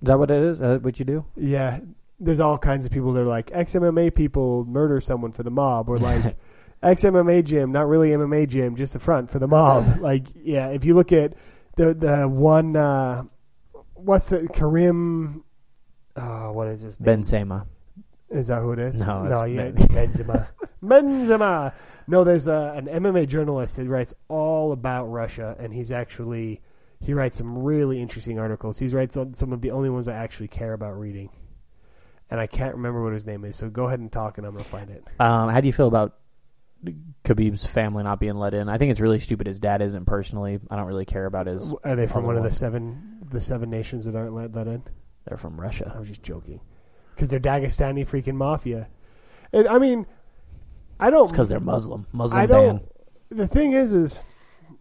[0.02, 0.52] is that what it is?
[0.54, 1.26] Is that what you do?
[1.36, 1.80] Yeah,
[2.20, 5.52] there's all kinds of people that are like ex MMA people murder someone for the
[5.52, 6.38] mob, or like
[6.84, 9.86] ex MMA gym, not really MMA gym, just the front for the mob.
[10.02, 11.34] like, yeah, if you look at
[11.76, 13.24] the the one, uh,
[13.94, 15.44] what's it, Karim?
[16.16, 17.24] Oh, what is his name?
[17.24, 17.68] Benzema.
[18.30, 19.06] Is that who it is?
[19.06, 20.48] No, no, it's yeah, Ben- Benzema.
[20.84, 21.74] Benzema.
[22.08, 26.62] No, there's a, an MMA journalist that writes all about Russia, and he's actually
[27.02, 28.80] he writes some really interesting articles.
[28.80, 31.30] He writes on some of the only ones I actually care about reading,
[32.30, 33.56] and I can't remember what his name is.
[33.56, 35.04] So go ahead and talk, and I'm gonna find it.
[35.20, 36.16] Um, how do you feel about
[37.24, 38.70] Khabib's family not being let in?
[38.70, 39.48] I think it's really stupid.
[39.48, 40.60] His dad isn't personally.
[40.70, 41.74] I don't really care about his.
[41.84, 44.84] Are they from one of the seven the seven nations that aren't let, let in?
[45.28, 45.86] They're from Russia.
[45.86, 46.00] I Russia.
[46.00, 46.62] was just joking
[47.16, 48.90] because they're Dagestani freaking mafia.
[49.54, 50.06] And I mean,
[51.00, 52.08] I don't It's because they're Muslim.
[52.12, 52.84] Muslim I don't.
[53.30, 54.24] The thing is, is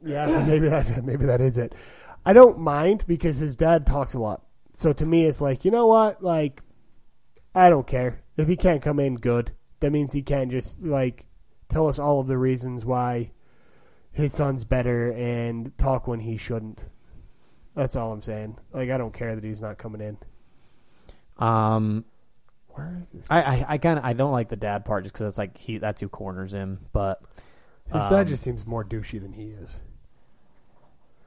[0.02, 1.74] yeah, maybe that maybe that is it.
[2.24, 4.42] I don't mind because his dad talks a lot.
[4.72, 6.62] So to me, it's like you know what, like
[7.54, 9.52] I don't care if he can't come in good.
[9.80, 11.26] That means he can't just like
[11.68, 13.32] tell us all of the reasons why
[14.12, 16.84] his son's better and talk when he shouldn't.
[17.74, 18.58] That's all I'm saying.
[18.72, 20.18] Like I don't care that he's not coming in.
[21.44, 22.04] Um,
[22.74, 23.30] Where is this?
[23.30, 25.56] I I, I kind of I don't like the dad part just because it's like
[25.58, 26.80] he that's who corners him.
[26.92, 27.22] But
[27.92, 29.78] His um, dad just seems more douchey than he is.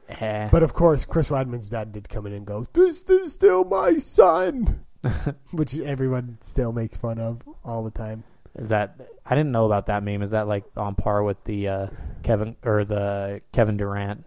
[0.09, 0.49] eh.
[0.51, 3.93] But of course, Chris Weidman's dad did come in and go, "This is still my
[3.97, 4.85] son,"
[5.51, 8.23] which everyone still makes fun of all the time.
[8.55, 10.21] Is that I didn't know about that meme.
[10.23, 11.87] Is that like on par with the uh,
[12.23, 14.25] Kevin or the Kevin Durant?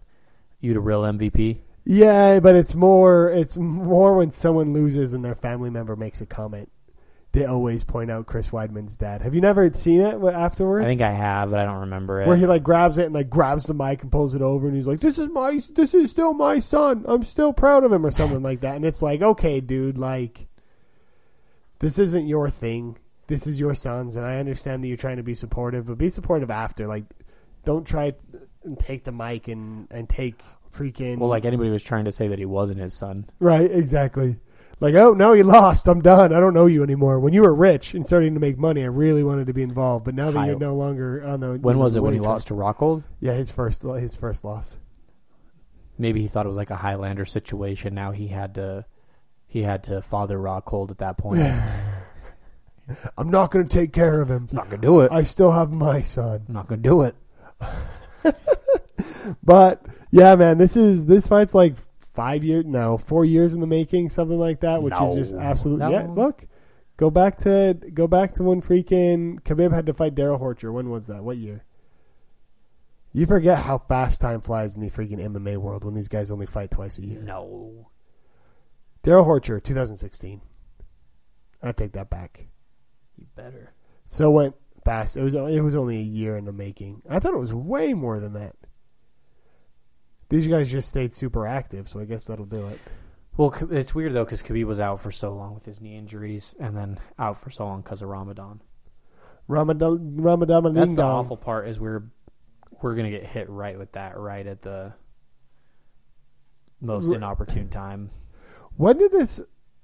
[0.61, 1.59] You the real MVP?
[1.85, 6.27] Yeah, but it's more it's more when someone loses and their family member makes a
[6.27, 6.71] comment.
[7.33, 9.23] They always point out Chris Weidman's dad.
[9.23, 10.85] Have you never seen it afterwards?
[10.85, 12.27] I think I have, but I don't remember it.
[12.27, 14.75] where he like grabs it and like grabs the mic and pulls it over and
[14.77, 17.05] he's like, "This is my this is still my son.
[17.07, 18.75] I'm still proud of him," or something like that.
[18.75, 20.49] And it's like, okay, dude, like
[21.79, 22.99] this isn't your thing.
[23.29, 26.11] This is your son's, and I understand that you're trying to be supportive, but be
[26.11, 26.89] supportive after.
[26.89, 27.05] Like,
[27.65, 28.15] don't try
[28.65, 32.27] and take the mic and and take freaking well, like anybody was trying to say
[32.27, 33.31] that he wasn't his son.
[33.39, 34.39] right, exactly.
[34.81, 35.87] Like, oh no, you lost.
[35.87, 36.33] I'm done.
[36.33, 37.21] I don't know you anymore.
[37.21, 40.07] When you were rich and starting to make money, I really wanted to be involved.
[40.07, 42.55] But now that you're no longer on the When was it when he lost to
[42.55, 43.05] Rockhold?
[43.21, 44.79] Yeah, his first his first loss.
[45.99, 47.95] Maybe he thought it was like a Highlander situation.
[47.95, 48.87] Now he had to
[49.47, 51.41] he had to father Rockhold at that point.
[53.17, 54.49] I'm not going to take care of him.
[54.51, 55.13] I'm not gonna do it.
[55.13, 56.45] I still have my son.
[56.49, 57.15] I'm not gonna do it.
[59.43, 61.77] But yeah, man, this is this fight's like
[62.21, 65.41] five years, no, four years in the making, something like that, which is just No.
[65.41, 65.91] absolutely No.
[65.91, 66.07] yeah.
[66.07, 66.47] Look,
[66.99, 70.71] go back to go back to when freaking Khabib had to fight Darrell Horcher.
[70.71, 71.25] When was that?
[71.25, 71.65] What year?
[73.13, 76.47] You forget how fast time flies in the freaking MMA world when these guys only
[76.47, 77.23] fight twice a year.
[77.23, 77.89] No.
[79.03, 80.43] Darrell Horcher, 2016.
[81.63, 82.49] I take that back.
[83.17, 83.73] You better.
[84.05, 84.55] So it went
[84.85, 85.17] fast.
[85.17, 87.01] It was it was only a year in the making.
[87.09, 88.57] I thought it was way more than that.
[90.31, 92.81] These guys just stayed super active, so I guess that'll do it.
[93.37, 96.55] Well, it's weird though because Khabib was out for so long with his knee injuries,
[96.59, 98.63] and then out for so long because of Ramadan.
[99.49, 102.05] Ramadan Ramadan That's the awful part is we're
[102.81, 104.95] we're gonna get hit right with that right at the
[106.81, 108.11] most inopportune time.
[108.77, 109.41] When did this?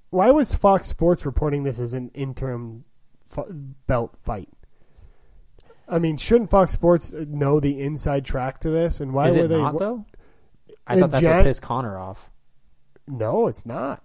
[0.09, 2.85] Why was Fox Sports reporting this as an interim
[3.29, 3.45] f-
[3.85, 4.49] belt fight?
[5.89, 8.99] I mean, shouldn't Fox Sports know the inside track to this?
[8.99, 9.57] And why is were they?
[9.57, 10.05] not though?
[10.87, 12.29] I thought that Jan- what pissed Conor off.
[13.07, 14.03] No, it's not.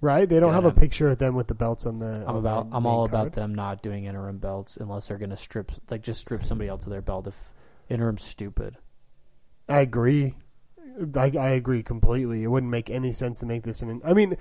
[0.00, 0.28] Right?
[0.28, 2.24] They don't have a picture of them with the belts on the.
[2.26, 2.70] I'm on about.
[2.70, 3.20] the I'm all card.
[3.26, 6.84] about them not doing interim belts unless they're gonna strip like just strip somebody else
[6.84, 7.52] of their belt if
[7.88, 8.76] interim's stupid.
[9.68, 10.34] I agree.
[11.16, 12.42] I, I agree completely.
[12.44, 14.02] It wouldn't make any sense to make this an.
[14.04, 14.36] I mean,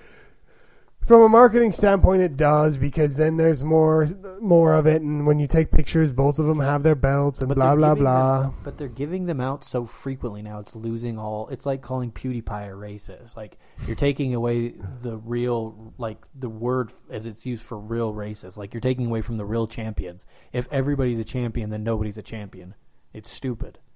[1.06, 4.08] from a marketing standpoint, it does because then there's more
[4.42, 7.54] more of it, and when you take pictures, both of them have their belts and
[7.54, 8.42] blah blah blah.
[8.44, 10.60] them- but they're giving them out so frequently now.
[10.60, 11.48] It's losing all.
[11.50, 13.36] It's like calling PewDiePie a racist.
[13.36, 18.58] Like you're taking away the real, like the word as it's used for real racist.
[18.58, 20.26] Like you're taking away from the real champions.
[20.52, 22.76] If everybody's a champion, then nobody's a champion.
[23.14, 23.80] It's stupid.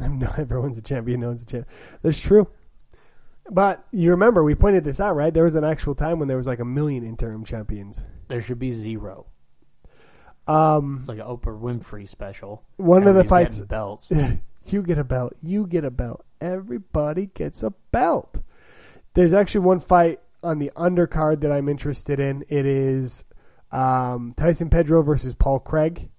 [0.00, 1.20] No, everyone's a champion.
[1.20, 1.74] No one's a champion.
[2.02, 2.46] That's true.
[3.50, 5.32] But you remember we pointed this out, right?
[5.32, 8.04] There was an actual time when there was like a million interim champions.
[8.28, 9.26] There should be zero.
[10.46, 12.62] Um, It's like an Oprah Winfrey special.
[12.76, 14.10] one of the fights, belts.
[14.66, 15.34] you get a belt.
[15.42, 16.24] You get a belt.
[16.40, 18.40] Everybody gets a belt.
[19.14, 22.44] There's actually one fight on the undercard that I'm interested in.
[22.48, 23.24] It is
[23.72, 26.10] um, Tyson Pedro versus Paul Craig.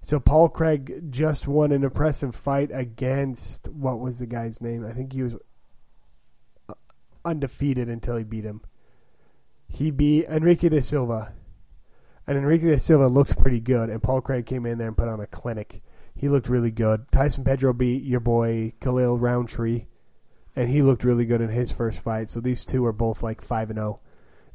[0.00, 4.86] So Paul Craig just won an impressive fight against what was the guy's name?
[4.86, 5.36] I think he was
[7.24, 8.60] undefeated until he beat him.
[9.68, 11.34] He beat Henrique da Silva.
[12.26, 15.08] And Henrique da Silva looked pretty good, and Paul Craig came in there and put
[15.08, 15.82] on a clinic.
[16.14, 17.10] He looked really good.
[17.12, 19.86] Tyson Pedro beat your boy Khalil Rountree,
[20.56, 22.28] and he looked really good in his first fight.
[22.28, 24.00] So these two are both like five and zero,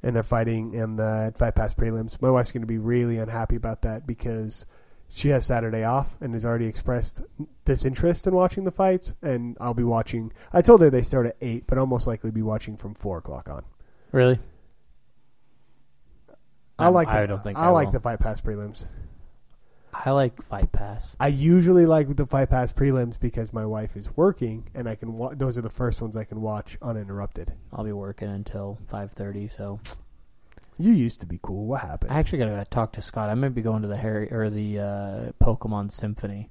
[0.01, 2.21] and they're fighting in the fight pass prelims.
[2.21, 4.65] My wife's going to be really unhappy about that because
[5.13, 7.21] she has Saturday off and has already expressed
[7.65, 9.15] disinterest in watching the fights.
[9.21, 10.31] And I'll be watching.
[10.51, 13.19] I told her they start at eight, but I'll most likely be watching from four
[13.19, 13.63] o'clock on.
[14.11, 14.39] Really?
[16.79, 17.07] I like.
[17.07, 17.93] I the, don't think I, I like will.
[17.93, 18.87] the fight pass prelims.
[19.93, 21.15] I like Fight Pass.
[21.19, 25.13] I usually like the fight pass prelims because my wife is working and I can.
[25.13, 27.53] Wa- those are the first ones I can watch uninterrupted.
[27.71, 29.79] I'll be working until five thirty, so
[30.77, 31.65] You used to be cool.
[31.67, 32.11] What happened?
[32.11, 33.29] I actually gotta talk to Scott.
[33.29, 36.49] I might be going to the Harry or the uh, Pokemon Symphony.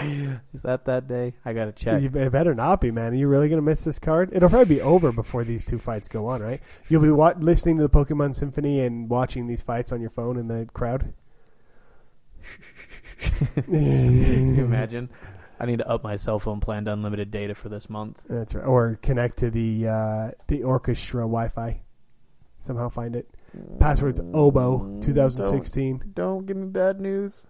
[0.00, 1.34] Is that that day?
[1.44, 2.02] I gotta check.
[2.02, 3.12] You it better not be, man.
[3.12, 4.30] Are you really going to miss this card?
[4.32, 6.60] It'll probably be over before these two fights go on, right?
[6.88, 10.36] You'll be wa- listening to the Pokemon Symphony and watching these fights on your phone
[10.36, 11.14] in the crowd.
[13.64, 15.10] Can you imagine?
[15.60, 18.20] I need to up my cell phone plan to unlimited data for this month.
[18.28, 18.64] That's right.
[18.64, 21.80] Or connect to the uh, the orchestra Wi-Fi.
[22.60, 23.28] Somehow find it.
[23.80, 25.98] Password's Obo 2016.
[25.98, 27.46] Don't, don't give me bad news.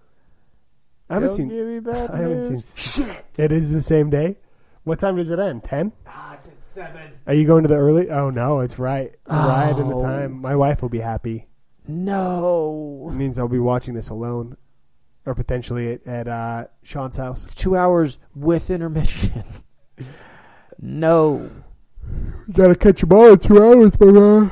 [1.11, 1.49] I haven't don't seen.
[1.49, 2.64] Give me bad I haven't news.
[2.64, 3.11] seen.
[3.37, 4.37] It is the same day.
[4.85, 5.64] What time does it end?
[5.64, 5.92] Ten.
[6.07, 7.12] Ah, it's at seven.
[7.27, 8.11] Are you going to the early?
[8.11, 10.03] Oh no, it's right, right in the Oh.
[10.03, 10.40] time.
[10.40, 11.47] My wife will be happy.
[11.85, 13.11] It No.
[13.12, 14.57] means I'll be watching this alone,
[15.29, 17.55] or potentially at, at uh, Sean's house.
[17.55, 19.45] Two hours with intermission.
[20.81, 21.51] no.
[22.51, 24.51] Gotta catch them all in two hours, my man.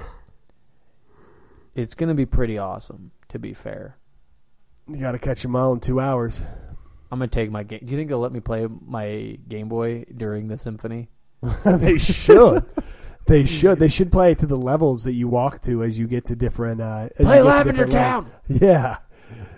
[1.74, 3.12] It's gonna be pretty awesome.
[3.30, 3.96] To be fair,
[4.86, 6.42] You gotta catch them all in two hours.
[7.10, 7.80] I'm gonna take my game.
[7.82, 11.08] Do you think they'll let me play my Game Boy during the symphony?
[11.64, 12.64] they should.
[13.26, 13.78] They should.
[13.78, 16.36] They should play it to the levels that you walk to as you get to
[16.36, 16.80] different.
[16.80, 18.24] Uh, Play Lavender Town.
[18.24, 18.40] levels.
[18.62, 18.98] Yeah,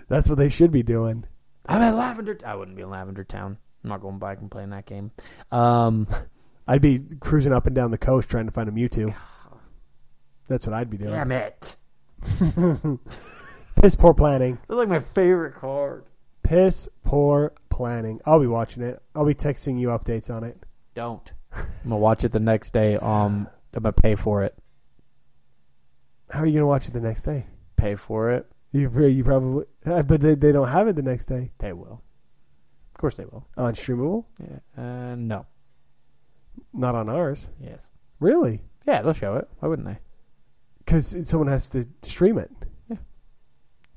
[0.07, 1.25] that's what they should be doing.
[1.67, 2.37] I'm at Lavender.
[2.45, 3.57] I wouldn't be in Lavender Town.
[3.83, 5.11] I'm not going back and playing that game.
[5.51, 6.07] Um,
[6.67, 9.13] I'd be cruising up and down the coast trying to find a Mewtwo.
[10.47, 11.11] That's what I'd be doing.
[11.13, 11.75] damn it!
[13.81, 14.57] Piss poor planning.
[14.67, 16.05] That's like my favorite card.
[16.43, 18.19] Piss poor planning.
[18.25, 19.01] I'll be watching it.
[19.15, 20.57] I'll be texting you updates on it.
[20.95, 21.31] Don't.
[21.53, 22.97] I'm gonna watch it the next day.
[22.97, 24.55] Um, I'm gonna pay for it.
[26.31, 27.47] How are you going to watch it the next day?
[27.75, 28.45] Pay for it.
[28.71, 32.03] You you probably, uh, but they, they don't have it the next day They will.
[32.93, 33.47] Of course they will.
[33.57, 34.25] on streamable.
[34.39, 34.59] Yeah.
[35.11, 35.47] Uh, no.
[36.71, 37.89] Not on ours, Yes.
[38.19, 39.47] really, Yeah, they'll show it.
[39.59, 39.97] Why wouldn't they?
[40.85, 42.51] because someone has to stream it.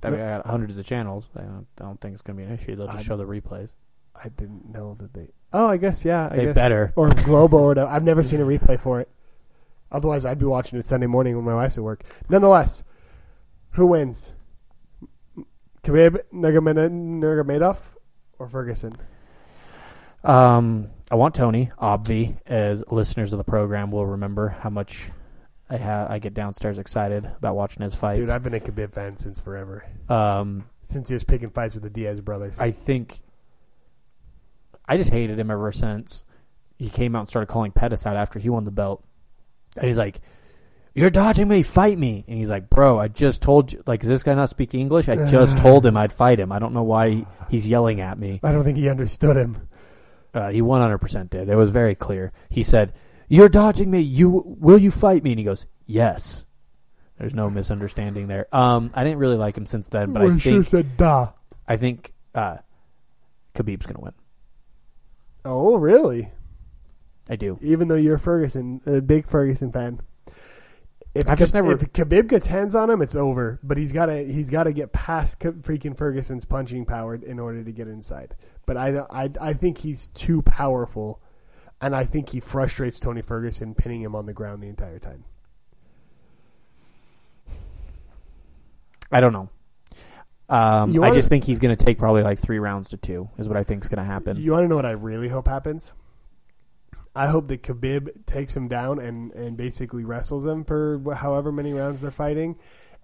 [0.05, 1.29] I mean, I got hundreds of channels.
[1.37, 2.75] I don't, I don't think it's going to be an issue.
[2.77, 3.69] They'll just I- show the replays.
[4.17, 5.29] I didn't know that they.
[5.53, 6.29] Oh, I guess yeah.
[6.31, 6.55] I They guess.
[6.55, 6.93] better.
[6.97, 7.91] or Global or whatever.
[7.91, 9.09] I've never seen a replay for it.
[9.93, 12.03] Otherwise, I'd be watching it Sunday morning when my wife's at work.
[12.29, 12.83] Nonetheless,
[13.73, 14.35] who wins?
[15.83, 17.95] Khabib Nurmagomedov
[18.39, 18.95] or Ferguson?
[20.25, 25.11] Um, I want Tony, obvi, as listeners of the program will remember how much
[25.69, 28.19] I ha- I get downstairs excited about watching his fights.
[28.19, 29.85] Dude, I've been a Khabib fan since forever.
[30.09, 32.61] um, Since he was picking fights with the Diaz brothers.
[32.61, 33.21] I think
[34.87, 36.25] I just hated him ever since
[36.79, 39.05] he came out and started calling Pettis out after he won the belt.
[39.77, 40.21] And he's like,
[40.95, 43.83] "You're dodging me, fight me!" And he's like, "Bro, I just told you.
[43.87, 45.09] Like, does this guy not speak English?
[45.09, 46.53] I just told him I'd fight him.
[46.53, 49.69] I don't know why he's yelling at me." I don't think he understood him.
[50.35, 51.49] Uh, he 100% did.
[51.49, 52.33] It was very clear.
[52.49, 52.95] He said,
[53.29, 54.01] "You're dodging me.
[54.01, 56.47] You will you fight me?" And he goes, "Yes."
[57.19, 58.53] There's no misunderstanding there.
[58.53, 60.97] Um, I didn't really like him since then, but I Well, he sure think said
[60.97, 61.29] da.
[61.69, 62.57] I think uh,
[63.55, 64.15] Khabib's gonna win.
[65.45, 66.33] Oh, really?
[67.33, 67.59] I do.
[67.63, 70.01] Even though you're a Ferguson, a big Ferguson fan.
[71.15, 73.59] If, I've just never- if Khabib gets hands on him, it's over.
[73.63, 77.39] But he's got to he's got to get past K- freaking Ferguson's punching power in
[77.39, 78.37] order to get inside.
[78.67, 81.23] But I, I I think he's too powerful,
[81.81, 85.25] and I think he frustrates Tony Ferguson, pinning him on the ground the entire time.
[89.11, 89.49] I don't know.
[90.51, 93.31] Um, I wanna- just think he's going to take probably like three rounds to two.
[93.39, 94.37] Is what I think is going to happen.
[94.37, 95.93] You want to know what I really hope happens?
[97.15, 101.73] I hope that Khabib takes him down and, and basically wrestles him for however many
[101.73, 102.57] rounds they're fighting,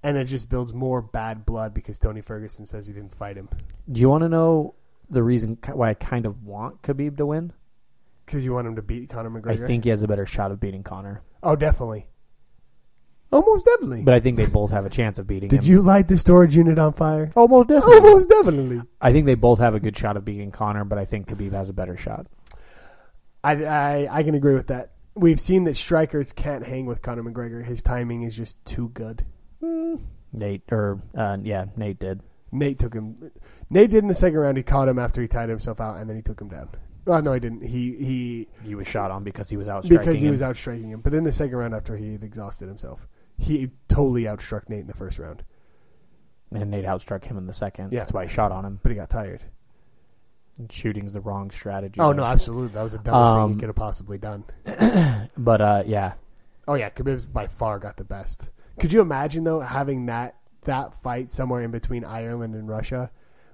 [0.03, 3.49] and it just builds more bad blood because Tony Ferguson says he didn't fight him
[3.91, 4.75] Do you want to know
[5.11, 7.53] the reason why I kind of want Khabib to win?
[8.25, 9.65] because you want him to beat Conor McGregor.
[9.65, 12.07] I think he has a better shot of beating Conor, Oh, definitely.
[13.31, 14.05] Almost definitely.
[14.05, 15.71] but I think they both have a chance of beating Did him.
[15.73, 17.31] you light the storage unit on fire?
[17.37, 17.97] Almost definitely.
[18.09, 18.83] Almost definitely.
[19.03, 21.53] I think they both have a good shot of beating Conor, but I think Khabib
[21.53, 22.27] has a better shot.
[23.45, 24.93] I, I I can agree with that.
[25.14, 27.64] We've seen that strikers can't hang with Conor McGregor.
[27.64, 29.24] His timing is just too good.
[30.32, 32.20] Nate or uh, yeah, Nate did.
[32.53, 33.30] Nate took him.
[33.70, 34.57] Nate did in the second round.
[34.57, 36.68] He caught him after he tied himself out, and then he took him down.
[37.05, 37.64] Well, no, he didn't.
[37.66, 40.32] He he He was shot on because he was out because he him.
[40.32, 41.01] was out striking him.
[41.01, 44.86] But in the second round, after he had exhausted himself, he totally outstruck Nate in
[44.86, 45.43] the first round.
[46.53, 47.93] and Nate outstruck him in the second.
[47.93, 48.01] Yeah.
[48.01, 48.78] That's why he shot on him.
[48.82, 49.43] But he got tired.
[50.71, 52.01] Shooting's the wrong strategy.
[52.01, 54.45] Oh no, absolutely, that was the dumbest thing Um, he could have possibly done.
[55.37, 56.15] But uh, yeah,
[56.69, 58.51] Oh yeah, Khabib's by far got the best.
[58.79, 63.11] Could you imagine though having that that fight somewhere in between Ireland and Russia,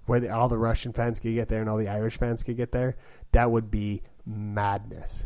[0.07, 2.57] where the, all the Russian fans could get there and all the Irish fans could
[2.57, 2.97] get there?
[3.31, 5.25] That would be madness,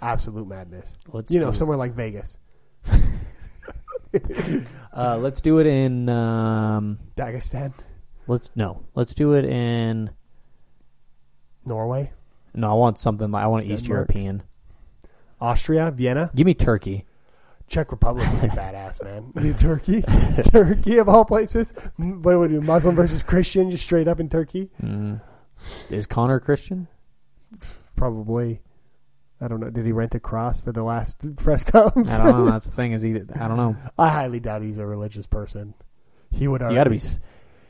[0.00, 0.96] absolute madness.
[1.12, 2.38] let's You know, somewhere like Vegas,
[4.94, 7.74] uh, let's do it in um, Dagestan,
[8.26, 10.08] let's no, let's do it in
[11.64, 12.12] Norway,
[12.54, 12.70] no.
[12.70, 14.08] I want something like I want East Denmark.
[14.14, 14.42] European.
[15.40, 17.04] Austria, Vienna, Give me Turkey.
[17.68, 19.54] Czech Republic would be badass, man.
[19.54, 20.02] Turkey,
[20.50, 21.72] Turkey of all places.
[21.98, 22.62] M- What would we do?
[22.62, 24.70] Muslim versus Christian, just straight up in Turkey?
[24.82, 25.20] Mm.
[25.90, 26.88] Is Conor Christian?
[27.96, 28.62] Probably.
[29.40, 29.70] I don't know.
[29.70, 32.08] Did he rent a cross for the last press conference?
[32.10, 32.50] I don't know.
[32.50, 32.92] That's the thing.
[32.92, 33.10] Is he?
[33.34, 33.76] I don't know.
[33.98, 35.74] I highly doubt he's a religious person.
[36.30, 36.96] He would You got to be.
[36.96, 37.20] s-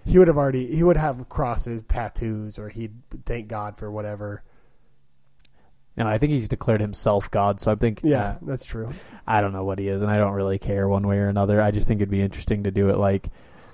[0.09, 0.75] He would have already.
[0.75, 2.95] He would have crosses, tattoos, or he'd
[3.27, 4.43] thank God for whatever.
[5.97, 7.61] No, I think he's declared himself God.
[7.61, 8.01] So I think.
[8.05, 8.91] Yeah, uh, that's true.
[9.27, 11.61] I don't know what he is, and I don't really care one way or another.
[11.61, 13.29] I just think it'd be interesting to do it like,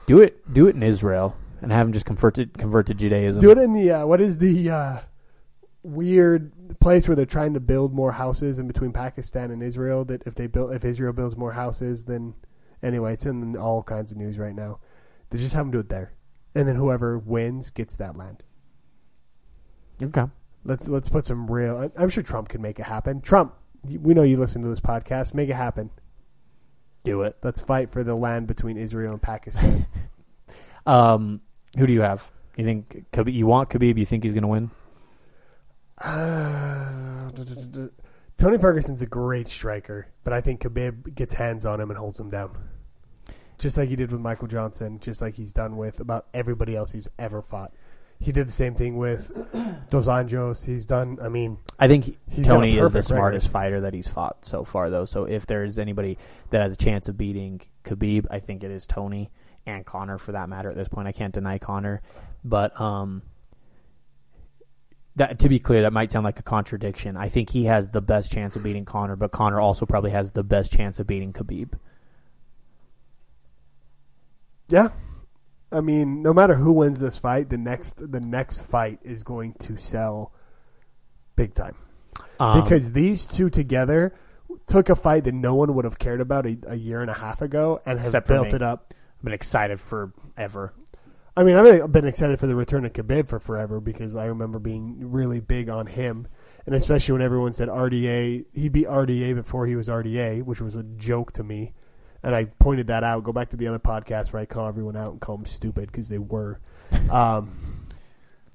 [0.07, 3.41] do it, do it in Israel, and have him just convert to convert to Judaism.
[3.41, 5.01] Do it in the uh, what is the uh,
[5.83, 10.05] weird place where they're trying to build more houses in between Pakistan and Israel?
[10.05, 12.35] That if they build, if Israel builds more houses, then
[12.83, 14.81] anyway, it's in all kinds of news right now.
[15.29, 16.14] They just have them do it there,
[16.55, 18.43] and then whoever wins gets that land.
[20.03, 20.25] Okay.
[20.65, 21.91] Let's let's put some real.
[21.97, 23.21] I'm sure Trump can make it happen.
[23.21, 25.35] Trump, we know you listen to this podcast.
[25.35, 25.91] Make it happen.
[27.03, 27.37] Do it.
[27.43, 29.87] Let's fight for the land between Israel and Pakistan.
[30.87, 31.41] Um,
[31.77, 32.31] who do you have?
[32.57, 33.99] You think Khabib, you want Khabib?
[33.99, 34.71] You think he's going to win?
[36.05, 37.31] Uh,
[38.37, 42.19] Tony Ferguson's a great striker, but I think Khabib gets hands on him and holds
[42.19, 42.57] him down,
[43.59, 46.93] just like he did with Michael Johnson, just like he's done with about everybody else
[46.93, 47.73] he's ever fought.
[48.21, 49.31] He did the same thing with
[49.91, 50.65] Dos Anjos.
[50.65, 51.19] He's done.
[51.23, 53.05] I mean, I think Tony is the perfect record.
[53.05, 55.05] smartest fighter that he's fought so far, though.
[55.05, 56.19] So if there is anybody
[56.51, 59.31] that has a chance of beating Khabib, I think it is Tony
[59.67, 60.71] and Conor for that matter.
[60.71, 62.03] At this point, I can't deny Conor,
[62.45, 63.23] but um,
[65.17, 67.17] that to be clear, that might sound like a contradiction.
[67.17, 70.31] I think he has the best chance of beating Conor, but Conor also probably has
[70.33, 71.75] the best chance of beating Khabib.
[74.69, 74.89] Yeah.
[75.73, 79.55] I mean, no matter who wins this fight, the next the next fight is going
[79.61, 80.33] to sell
[81.37, 81.77] big time
[82.39, 84.15] Um, because these two together
[84.67, 87.15] took a fight that no one would have cared about a, a year and a
[87.15, 88.95] half ago and have built it up.
[89.19, 90.75] I've been excited forever.
[91.37, 94.61] I mean, I've been excited for the return of Khabib for forever because I remember
[94.61, 96.29] being really big on him,
[96.65, 100.77] and especially when everyone said RDA, he'd be RDA before he was RDA, which was
[100.77, 101.73] a joke to me.
[102.25, 103.23] And I pointed that out.
[103.23, 105.87] Go back to the other podcast where I call everyone out and call them stupid
[105.87, 106.61] because they were.
[107.11, 107.51] Um,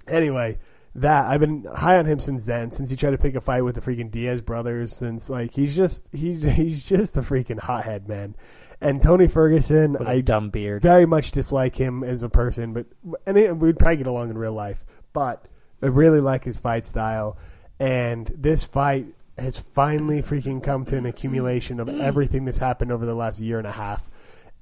[0.08, 0.58] anyway,
[0.96, 2.72] that I've been high on him since then.
[2.72, 5.76] Since he tried to pick a fight with the freaking Diaz brothers, since like he's
[5.76, 8.36] just he's he's just a freaking hothead, man.
[8.82, 10.82] And Tony Ferguson, I dumb beard.
[10.82, 12.86] very much dislike him as a person, but
[13.26, 14.86] and it, we'd probably get along in real life.
[15.12, 15.46] But
[15.82, 17.38] I really like his fight style,
[17.80, 19.08] and this fight
[19.42, 22.00] has finally freaking come to an accumulation of mm.
[22.00, 24.10] everything that's happened over the last year and a half.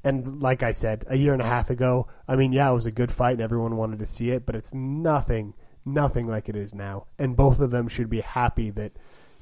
[0.04, 2.86] And like I said, a year and a half ago, I mean, yeah, it was
[2.86, 5.54] a good fight, and everyone wanted to see it, but it's nothing,
[5.86, 7.08] nothing like it is now.
[7.18, 8.94] And both of them should be happy that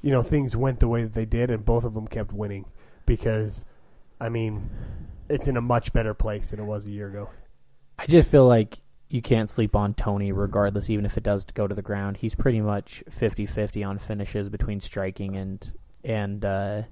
[0.02, 2.64] you know things went the way that they did, and both of them kept winning
[3.04, 3.64] because,
[4.20, 4.70] I mean,
[5.28, 7.30] it's in a much better place than it was a year ago.
[7.98, 8.78] I just feel like
[9.08, 12.16] you can't sleep on Tony regardless, even if it does go to the ground.
[12.16, 15.72] He's pretty much 50-50 on finishes between striking and
[16.04, 16.82] and uh,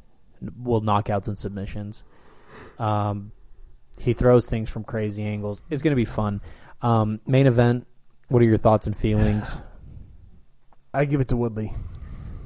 [0.56, 2.04] well knockouts and submissions.
[2.78, 3.32] Um,
[3.98, 5.60] he throws things from crazy angles.
[5.70, 6.40] It's going to be fun.
[6.82, 7.86] Um, main event.
[8.28, 9.60] What are your thoughts and feelings?
[10.94, 11.72] I give it to Woodley.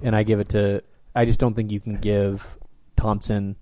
[0.02, 0.82] And I give it to.
[1.14, 2.56] I just don't think you can give
[2.96, 3.56] Thompson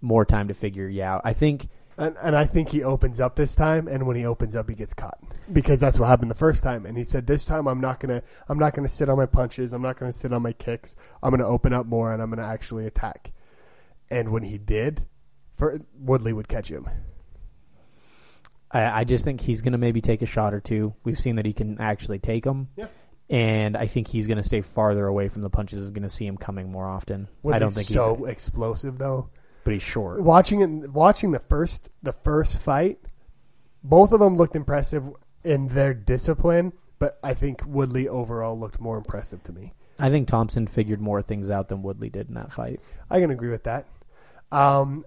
[0.00, 1.22] more time to figure you out.
[1.24, 1.68] I think
[1.98, 4.74] And, and I think he opens up this time, and when he opens up, he
[4.74, 5.18] gets caught
[5.52, 6.86] because that's what happened the first time.
[6.86, 9.72] And he said, "This time, I'm not gonna, I'm not gonna sit on my punches.
[9.72, 10.96] I'm not gonna sit on my kicks.
[11.22, 13.32] I'm gonna open up more, and I'm gonna actually attack."
[14.10, 15.06] And when he did,
[15.54, 16.86] for, Woodley would catch him.
[18.70, 20.94] I, I just think he's going to maybe take a shot or two.
[21.04, 22.68] We've seen that he can actually take them.
[22.76, 22.88] Yeah.
[23.30, 25.78] And I think he's going to stay farther away from the punches.
[25.78, 27.28] Is going to see him coming more often.
[27.50, 29.30] I don't think so he's, explosive though.
[29.64, 30.20] But he's short.
[30.22, 32.98] Watching it, watching the first, the first fight,
[33.82, 35.10] both of them looked impressive
[35.44, 39.72] in their discipline, but I think Woodley overall looked more impressive to me.
[39.98, 42.80] I think Thompson figured more things out than Woodley did in that fight.
[43.10, 43.86] I can agree with that.
[44.50, 45.04] Um,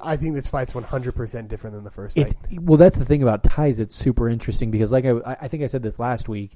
[0.00, 2.60] I think this fight's 100% different than the first It's fight.
[2.60, 3.80] well, that's the thing about ties.
[3.80, 6.54] It's super interesting because, like I, I think I said this last week.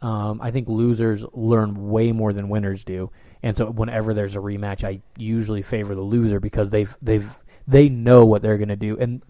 [0.00, 3.10] Um, I think losers learn way more than winners do,
[3.42, 7.36] and so whenever there's a rematch, I usually favor the loser because they've they've
[7.66, 9.22] they know what they're going to do, and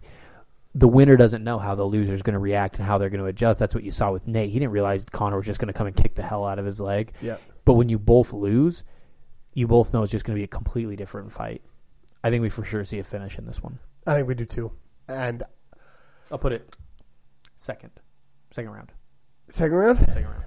[0.74, 3.20] the winner doesn't know how the loser is going to react and how they're going
[3.20, 3.58] to adjust.
[3.58, 4.50] That's what you saw with Nate.
[4.50, 6.66] He didn't realize Conor was just going to come and kick the hell out of
[6.66, 7.12] his leg.
[7.20, 7.38] Yeah.
[7.64, 8.84] But when you both lose,
[9.54, 11.62] you both know it's just going to be a completely different fight.
[12.22, 13.78] I think we for sure see a finish in this one.
[14.06, 14.72] I think we do too.
[15.08, 15.42] And
[16.30, 16.76] I'll put it
[17.56, 17.90] second,
[18.52, 18.92] second round,
[19.48, 20.44] second round, second round.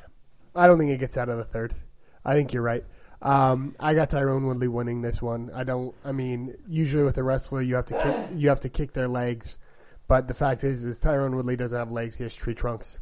[0.55, 1.73] I don't think it gets out of the third.
[2.23, 2.85] I think you're right.
[3.21, 5.51] Um, I got Tyron Woodley winning this one.
[5.53, 5.93] I don't.
[6.03, 9.07] I mean, usually with a wrestler, you have to kick, you have to kick their
[9.07, 9.57] legs,
[10.07, 12.99] but the fact is, is Tyron Woodley doesn't have legs; he has tree trunks.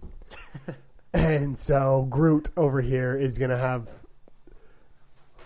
[1.13, 3.89] and so Groot over here is going to have.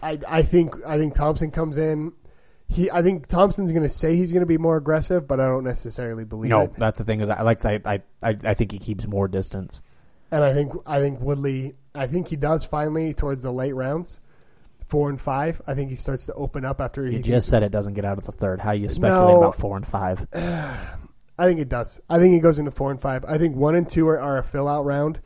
[0.01, 2.13] I I think I think Thompson comes in.
[2.67, 5.47] He I think Thompson's going to say he's going to be more aggressive, but I
[5.47, 6.73] don't necessarily believe No, it.
[6.75, 9.81] that's the thing is I like I, I I I think he keeps more distance.
[10.31, 14.19] And I think I think Woodley I think he does finally towards the late rounds,
[14.93, 15.59] four and five.
[15.65, 18.05] I think he starts to open up after he You just said it doesn't get
[18.05, 18.59] out of the third.
[18.61, 19.37] How you speculate No.
[19.39, 20.27] about four and five?
[20.33, 21.99] I think it does.
[22.07, 23.25] I think it goes into four and five.
[23.25, 25.19] I think one and two are, are a fill out round.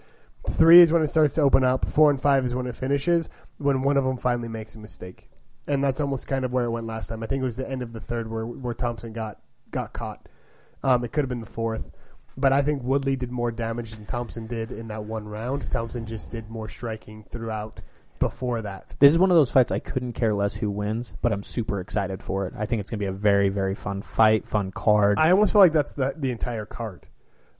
[0.49, 1.83] Three is when it starts to open up.
[1.83, 3.29] Four and five is when it finishes.
[3.57, 5.29] When one of them finally makes a mistake,
[5.67, 7.21] and that's almost kind of where it went last time.
[7.21, 10.29] I think it was the end of the third where where Thompson got got caught.
[10.81, 11.91] Um, it could have been the fourth,
[12.37, 15.69] but I think Woodley did more damage than Thompson did in that one round.
[15.69, 17.81] Thompson just did more striking throughout
[18.19, 18.95] before that.
[18.99, 21.79] This is one of those fights I couldn't care less who wins, but I'm super
[21.79, 22.53] excited for it.
[22.57, 25.17] I think it's going to be a very very fun fight, fun card.
[25.19, 27.07] I almost feel like that's the the entire card.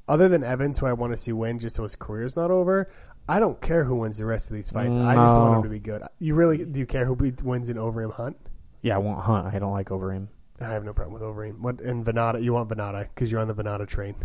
[0.08, 2.90] Other than Evans, who I want to see win just so his career's not over,
[3.28, 4.98] I don't care who wins the rest of these fights.
[4.98, 5.58] I just want No.
[5.58, 6.02] him to be good.
[6.20, 8.38] You really do you care who beat, wins in Overeem Hunt?
[8.82, 9.54] yeah, I want Hunt.
[9.54, 10.28] I don't like Overeem.
[10.62, 11.60] I have no problem with Overeem.
[11.60, 12.42] What and Vannata?
[12.42, 14.16] You want Vannata because you're on the Vannata train.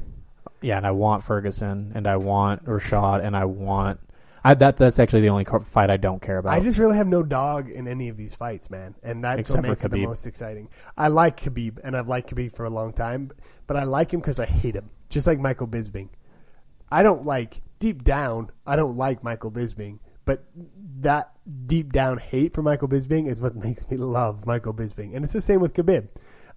[0.60, 3.98] yeah, and I want Ferguson, and I want Rashad, and I want.
[4.44, 6.52] I, that that's actually the only fight I don't care about.
[6.52, 9.58] I just really have no dog in any of these fights, man, and that's Except
[9.58, 10.68] what makes it the most exciting.
[10.96, 13.30] I like Khabib, and I've liked Khabib for a long time,
[13.66, 16.08] but I like him because I hate him, just like Michael Bisping.
[16.90, 18.50] I don't like deep down.
[18.66, 20.44] I don't like Michael Bisping, but
[21.00, 21.32] that
[21.66, 25.34] deep down hate for Michael Bisping is what makes me love Michael Bisping, and it's
[25.34, 26.08] the same with Khabib.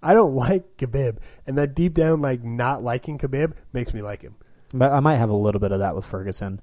[0.02, 4.22] I don't like Khabib, and that deep down like not liking Khabib makes me like
[4.22, 4.34] him.
[4.74, 6.60] But I might have a little bit of that with Ferguson.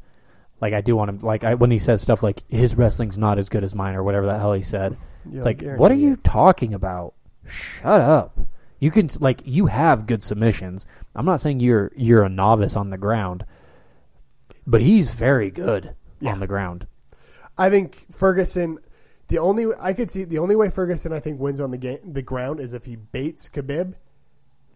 [0.63, 1.19] Like I do want him.
[1.19, 4.03] Like I, when he says stuff like his wrestling's not as good as mine or
[4.03, 4.95] whatever the hell he said.
[5.29, 7.15] It's like, what are you talking about?
[7.45, 8.39] Shut up.
[8.79, 10.85] You can like you have good submissions.
[11.13, 13.43] I'm not saying you're you're a novice on the ground,
[14.65, 16.31] but he's very good Yeah.
[16.31, 16.87] on the ground.
[17.57, 18.77] I think Ferguson.
[19.27, 21.99] The only I could see the only way Ferguson I think wins on the game
[22.05, 23.95] the ground is if he baits Khabib,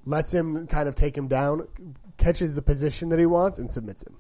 [0.04, 1.66] lets him kind of take him down,
[2.18, 4.18] catches the position that he wants, and submits him.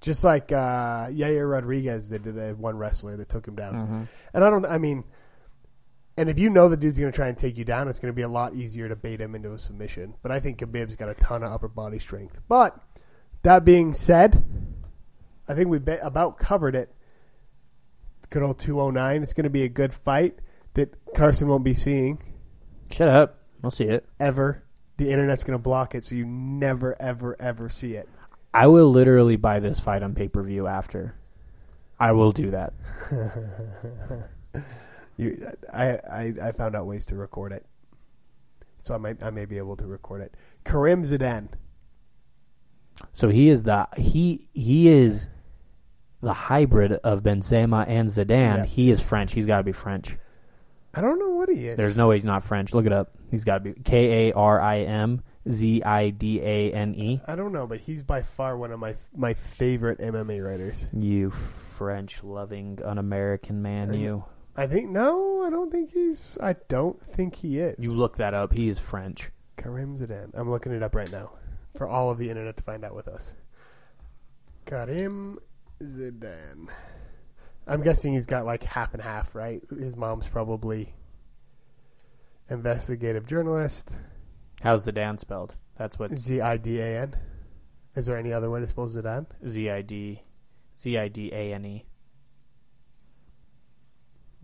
[0.00, 4.08] Just like uh, Yair Rodriguez did to the one wrestler that took him down.
[4.32, 4.64] And I don't.
[4.64, 5.04] I mean,
[6.16, 8.12] and if you know the dude's going to try and take you down, it's going
[8.12, 10.14] to be a lot easier to bait him into a submission.
[10.22, 12.40] But I think Khabib's got a ton of upper body strength.
[12.48, 12.80] But
[13.42, 14.44] that being said,
[15.48, 16.94] I think we about covered it.
[18.30, 19.22] Good old 209.
[19.22, 20.38] It's going to be a good fight
[20.74, 22.22] that Carson won't be seeing
[22.90, 23.38] Shut up.
[23.62, 24.06] We'll see it.
[24.20, 24.64] ever.
[24.96, 28.08] The internet's going to block it, so you never, ever, ever see it.
[28.52, 31.14] I will literally buy this fight on pay per view after.
[32.00, 32.72] I will do that.
[35.18, 37.66] You, I, I, I found out ways to record it,
[38.78, 40.32] so I might, I may be able to record it.
[40.64, 41.48] Karim Zidane.
[43.14, 45.28] So he is the he he is
[46.20, 48.28] the hybrid of Benzema and Zidane.
[48.58, 48.64] Yeah.
[48.64, 49.32] He is French.
[49.32, 50.16] He's got to be French.
[50.94, 51.76] I don't know what he is.
[51.76, 52.72] There's no way he's not French.
[52.72, 53.12] Look it up.
[53.30, 57.20] He's got to be K A R I M Z I D A N E.
[57.26, 60.88] I don't know, but he's by far one of my my favorite MMA writers.
[60.92, 64.24] You French loving un American man, And- you.
[64.56, 66.36] I think no, I don't think he's.
[66.40, 67.76] I don't think he is.
[67.78, 68.52] You look that up.
[68.52, 69.30] He is French.
[69.56, 70.30] Karim Zidane.
[70.34, 71.30] I'm looking it up right now
[71.76, 73.32] for all of the internet to find out with us.
[74.66, 75.38] Karim
[75.80, 76.68] Zidane.
[77.68, 79.62] I'm guessing he's got like half and half, right?
[79.70, 80.92] His mom's probably
[82.50, 83.94] investigative journalist.
[84.62, 85.56] How's the Dan spelled?
[85.76, 87.14] That's what Z I D A N.
[87.94, 89.26] Is there any other way to spell Zidane?
[89.48, 90.22] Z I D
[90.76, 91.84] Z I D A N E.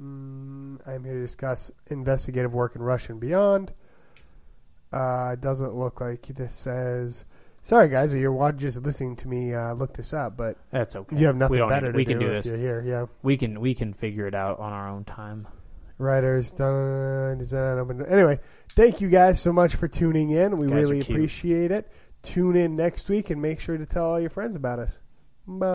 [0.00, 3.72] Mm, I'm here to discuss investigative work in Russia and beyond.
[4.92, 7.24] Uh, it doesn't look like this says.
[7.62, 11.16] Sorry, guys, you're wa- just listening to me uh, look this up, but That's okay.
[11.18, 12.46] you have nothing better need, to we do, can do if this.
[12.46, 12.84] you're here.
[12.86, 15.48] Yeah, We can we can figure it out on our own time.
[15.98, 16.52] Writers.
[16.52, 18.40] Dun, design, open- Anyway,
[18.70, 20.56] thank you guys so much for tuning in.
[20.56, 21.90] We Guys really appreciate it.
[22.22, 25.00] Tune in next week and make sure to tell all your friends about us.
[25.46, 25.58] Bye.